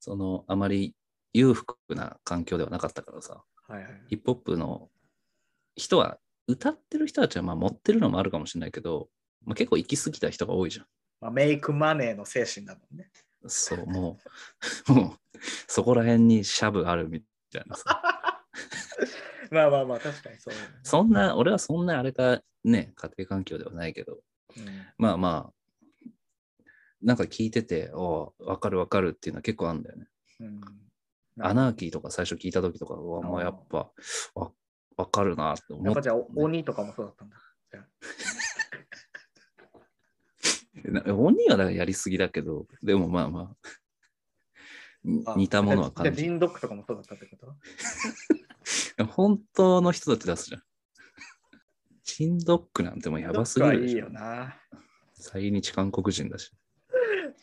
[0.01, 0.93] その、あまり
[1.31, 4.01] 裕福な環境ではなかったからさ、はいはい。
[4.09, 4.89] ヒップホップの
[5.77, 6.17] 人は、
[6.47, 9.07] 歌ってる人たちはまあ持ってるのもあるかもしれないけど、
[9.45, 10.85] まあ、結構行き過ぎた人が多いじゃん。
[11.21, 13.09] まあ、メイクマネーの精神だもんね。
[13.47, 14.19] そう、も
[14.89, 17.23] う、 もう、そこら辺にシャブあるみ
[17.53, 18.01] たいなさ。
[19.51, 24.19] まあまあまあ、確かにそうだね、そんな、俺はそんなあれがね、家庭環境ではないけど、
[24.57, 24.65] うん。
[24.97, 26.09] まあまあ、
[27.01, 30.07] なんか聞いてて、おうわかるわかるっていうのは結構あるんだよね。
[30.39, 30.61] うん。
[31.39, 33.91] アナーキーとか最初聞いた時とかは、もうやっぱ、
[34.35, 34.51] わ
[34.97, 37.37] わかるなって思っやっぱじゃあ、鬼とかもそうだったんだ。
[41.13, 43.55] 鬼 はだからやりすぎだけど、でもまあま
[45.25, 47.55] あ、あ似たものは感じじゃあジンドックとかもそうだったってこと？
[49.11, 50.61] 本当の人たち出すじゃん。
[52.03, 54.09] チンドックなんてもうやばすぎるでしょいいよ。
[54.09, 54.55] な。
[55.15, 56.51] 在日韓国人だし。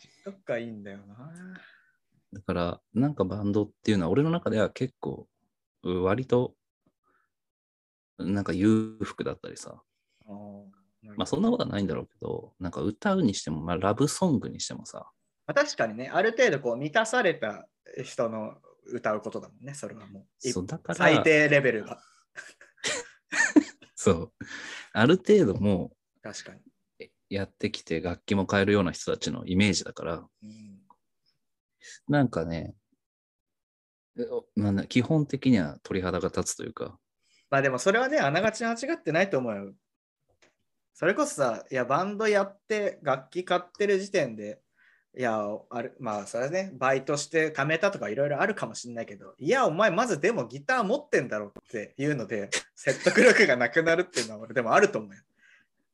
[0.01, 1.33] ジンドックはいいんだよな。
[2.33, 5.29] だから、なんかバンドっていうのは、俺の中では結構、
[5.83, 6.55] う割と、
[8.19, 9.83] なんか裕福だったりさ。
[11.17, 15.11] まあそんなことはないんだろうけど、なんか歌うにしても、まあラブソングにしてもさ、
[15.47, 17.69] まあ、確かにね、ある程度こう満たされた
[18.03, 18.55] 人の
[18.87, 20.49] 歌うことだもんね、それはもう。
[20.49, 22.03] いそうだから、最低レベルが。
[23.95, 24.33] そう、
[24.93, 26.61] ある程度も確かに。
[26.61, 26.65] う
[27.29, 30.75] やってきて楽器も変えるような人たちのイメージだから、うん
[32.09, 32.75] なんかね、
[34.19, 36.99] えおなんだ基本的には鳥肌が立つというか、
[37.51, 39.75] まあでもそれはね、あながち間違ってないと思うよ。
[40.95, 44.61] それこそさ、いや、バンドやって楽器買ってる時点で、
[45.17, 55.23] いや、あるまあ、それはね、バイトして貯めたとかいろいろあるかもしれないけど、いや、お前、まずでもギター持ってんだろっていうので、 説得力がなくなるっていうのは、俺でもあると思うよ。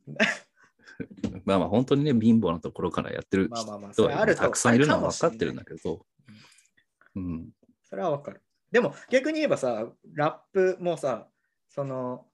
[1.44, 6.06] まあまあ本当にね、貧乏なところからやってるまあまあまあ、人それあたくさんいるのは分かってるんだけど、
[7.14, 7.50] うん。
[7.84, 8.42] それはわかる。
[8.70, 11.28] でも逆に言えばさ、ラップもさ、
[11.68, 12.26] その、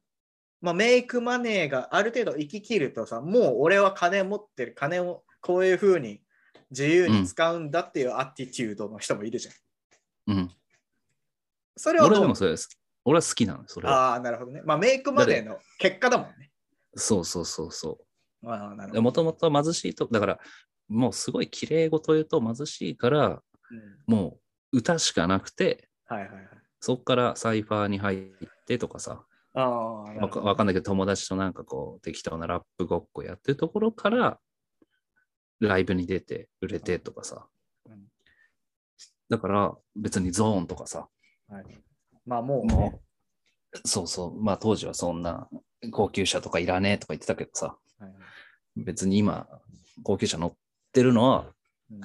[0.61, 6.23] まあ、メイクマネーがある程度行き切るとさ、もう俺は金持ってる、金をこういうふうに
[6.71, 10.35] 自由に使うんだっていうアティチュードの人もいるじゃん。
[10.35, 10.51] うん。
[11.77, 12.69] それは俺でもそれです。
[13.05, 14.13] 俺は好きなのよ、それは。
[14.13, 14.63] ああ、なるほどね。
[14.65, 16.51] まあメイクマネーの結果だもんね。
[16.95, 17.99] そうそうそうそ
[18.43, 18.49] う。
[18.49, 19.03] ああ、なるほど。
[19.03, 20.39] もともと貧しいと、だから、
[20.89, 24.39] もうすごい綺麗事言うと貧しいから、うんも
[24.73, 26.49] う歌しかなくて、はいはいはい。
[26.81, 28.29] そこからサイファーに入っ
[28.67, 34.39] てとかさ、あわかんないけど、友達となんかこう、適当なラップごっこやってるところから、
[35.61, 37.47] ライブに出て、売れてとかさ。
[37.87, 38.11] うん
[39.29, 41.09] だから、別にゾーンとかさ、
[41.49, 41.65] はい
[42.25, 43.01] まあもうね、
[43.85, 45.49] そうそう、まあ当時はそんな
[45.91, 48.13] 高級車とかいらねえとか言ってたけどさ、はいはい
[48.77, 49.49] 別に今、
[50.05, 50.57] 高級車乗っ
[50.93, 51.53] てるのは、
[51.91, 52.01] うん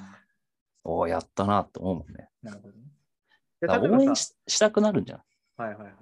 [0.83, 2.29] おお、やったなと思うもんね。
[2.41, 3.97] なるほどね。
[3.97, 5.21] 応援ししたくなるんじゃん。
[5.57, 5.93] はいはいはい。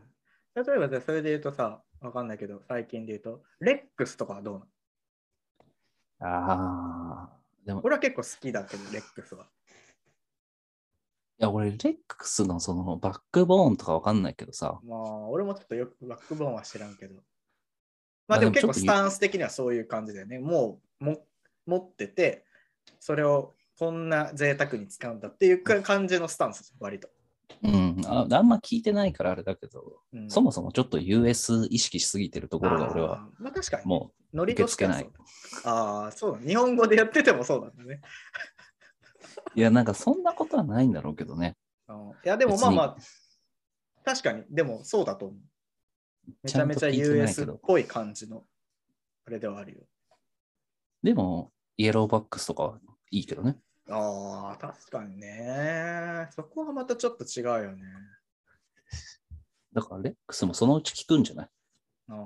[0.56, 4.60] 例えばじゃあそれで言うとさ、わかんないけど、最近で言うと、レックスとかはどう
[6.20, 6.36] なの？
[6.36, 6.54] あ
[6.96, 6.99] あ。
[7.70, 9.46] でも、い俺は結構好きだけど、レックスは。
[11.38, 17.16] や、俺、レックスのそのバックボーンとかわかんないけどさ、まあ、俺もちょっとよくバックボーンは知らんけど。
[17.16, 17.22] ま
[18.28, 20.40] まあでも結構スタンス的にはそういう感じだよね。
[20.40, 21.26] もうも
[21.66, 22.44] 持ってて、
[23.00, 27.10] それをこんな贅沢に使うんだっていう感じのスタンス、割と。
[27.64, 36.40] うんあ、あんま聞いてないからあれだけど、うんそもそもちょっと US 意識しすぎてるところが俺は、まあ確かに、もノリとしては受けそうああ、そうだ。
[36.40, 38.02] 日本語でやっててもそうなんだね。
[39.56, 41.58] う、 いや、なんかそんなことはないんだろうけどね。
[41.88, 42.98] うんいや、でもまあまあ、
[44.06, 45.40] 確かに、でもそうだと思う。
[46.44, 48.46] めちゃめちゃ US っぽい感じの、
[49.26, 49.84] あれではあるよ。
[51.02, 52.80] でも、イエローバックスとかは
[53.12, 53.58] いいけどね。
[53.92, 56.28] ああ、確かにね。
[56.32, 57.84] そこはまたちょっと違うよね。
[59.74, 61.50] だから、レックスもそのうち聞くんじゃない？
[62.10, 62.18] ああ、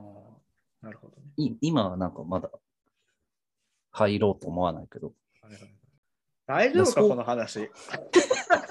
[0.81, 1.23] なるほどね。
[1.37, 2.49] い今はなんかまだ
[3.91, 5.13] 入ろうと思わないけど。
[5.41, 5.73] はいはいはい
[6.45, 7.71] 大丈夫か、この話。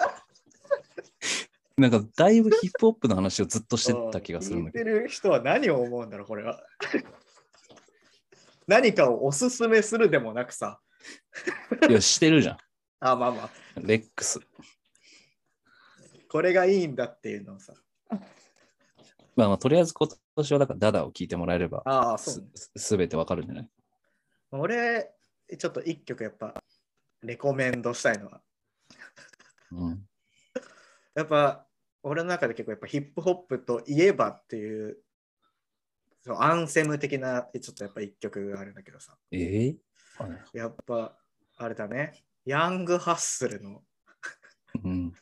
[1.78, 4.84] なんかだいぶヒップホップの話をずっとしてた気がするんだけど。
[4.84, 6.62] 聞いてる人は何を思うんだろう、これは。
[8.68, 10.82] 何かをおすすめするでもなくさ。
[11.88, 12.58] いや、してるじゃん。
[13.04, 13.50] あまあまあ、
[13.80, 14.38] レックス。
[16.30, 17.74] これがいいんだっていうのをさ。
[19.34, 23.68] まあまあ、とりあえず今年はだからダダを聞いてもらえれば、ああ、そうね、すすべてわかるんじゃない？
[24.52, 25.10] 俺、
[25.58, 26.54] ちょっと一曲やっぱ、
[27.22, 28.40] レコメンドしたいのは。
[29.72, 30.06] うん。
[31.16, 31.66] やっぱ、
[32.04, 34.98] 俺の中で結構やっぱヒップホップといえばっていう、
[36.20, 39.16] そうアンセム的なちょっとやっぱ一曲があるんだけどさ。
[39.32, 39.76] ええ
[40.18, 41.18] はいやっぱ、
[41.56, 42.12] あれだね。
[42.44, 43.82] ヤングハッスルの
[44.84, 45.12] うん。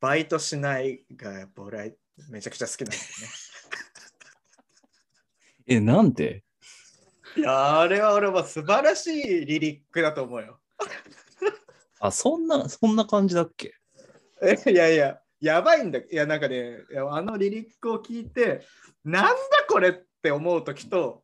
[0.00, 1.86] バイトしないがやっぱ俺は
[2.30, 3.02] めちゃくちゃ好きなんだよ
[5.66, 6.44] え、なんでね。
[7.36, 10.60] いや、あれは俺は素晴らしいリリックだと思うよ。
[12.00, 13.74] あ、そんな、そんな感じだっけ？
[14.42, 16.00] え いやいや、やばいんだ。
[16.00, 16.78] いや、なんかね、
[17.10, 18.66] あのリリックを聞いて、
[19.04, 19.36] なんだ
[19.68, 21.21] これって思うときと、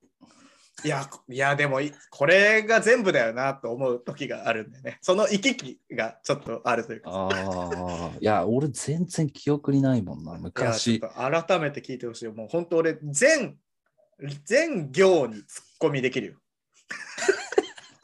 [0.85, 4.99] いや、いや、でもい、これが全部だよなと思うときがあるんだよね。
[5.01, 7.11] その行き来がちょっとあるというか。
[7.11, 8.11] ああ。
[8.21, 11.01] いや、俺全然記憶にないもんな、昔。
[11.01, 12.33] と改めて聞いてほしいよ。
[12.33, 13.59] もう本当俺、全、
[14.45, 16.39] 全行にツッコミできるよ。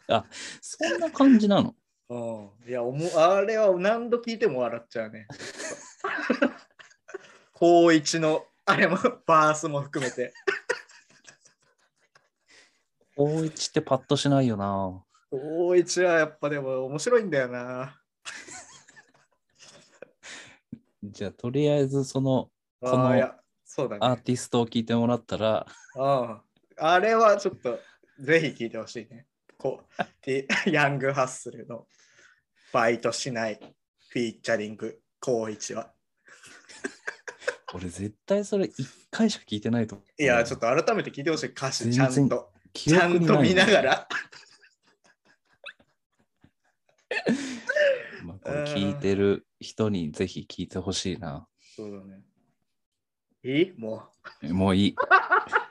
[0.61, 1.75] そんな感じなの？
[2.09, 5.27] うん、いやおも、あれは何度聞いても笑っちゃうね。
[7.55, 10.35] 高一の、あれも、バースも含めて。
[13.17, 15.03] 高一ってパッとしないよな。
[15.31, 18.01] 高一はやっぱでも面白いんだよな。
[21.03, 22.51] じゃあ、とりあえずその
[22.83, 23.11] あこの。
[23.11, 26.41] アーティストを聞いてもらったら、うん
[26.77, 27.79] あれはちょっと
[28.19, 29.27] ぜひ聞いてほしいね。
[29.59, 31.87] こう、で ヤングハッスルの
[32.73, 33.61] バイトしない
[34.09, 35.93] フィーチャリング高一は。
[37.75, 40.23] 俺絶対それ一回しか聞いてないと思う。
[40.23, 42.54] いや、ちょっと改めて聞いてほしい歌詞ちゃんと。
[42.75, 44.07] 記ちゃんと見ながら。
[48.25, 51.49] まあ、これ聞いてる人にぜひ聞いてほしいな。
[51.61, 52.23] そうだね。
[53.45, 54.11] いいも
[54.43, 54.53] う。
[54.53, 54.97] もういい。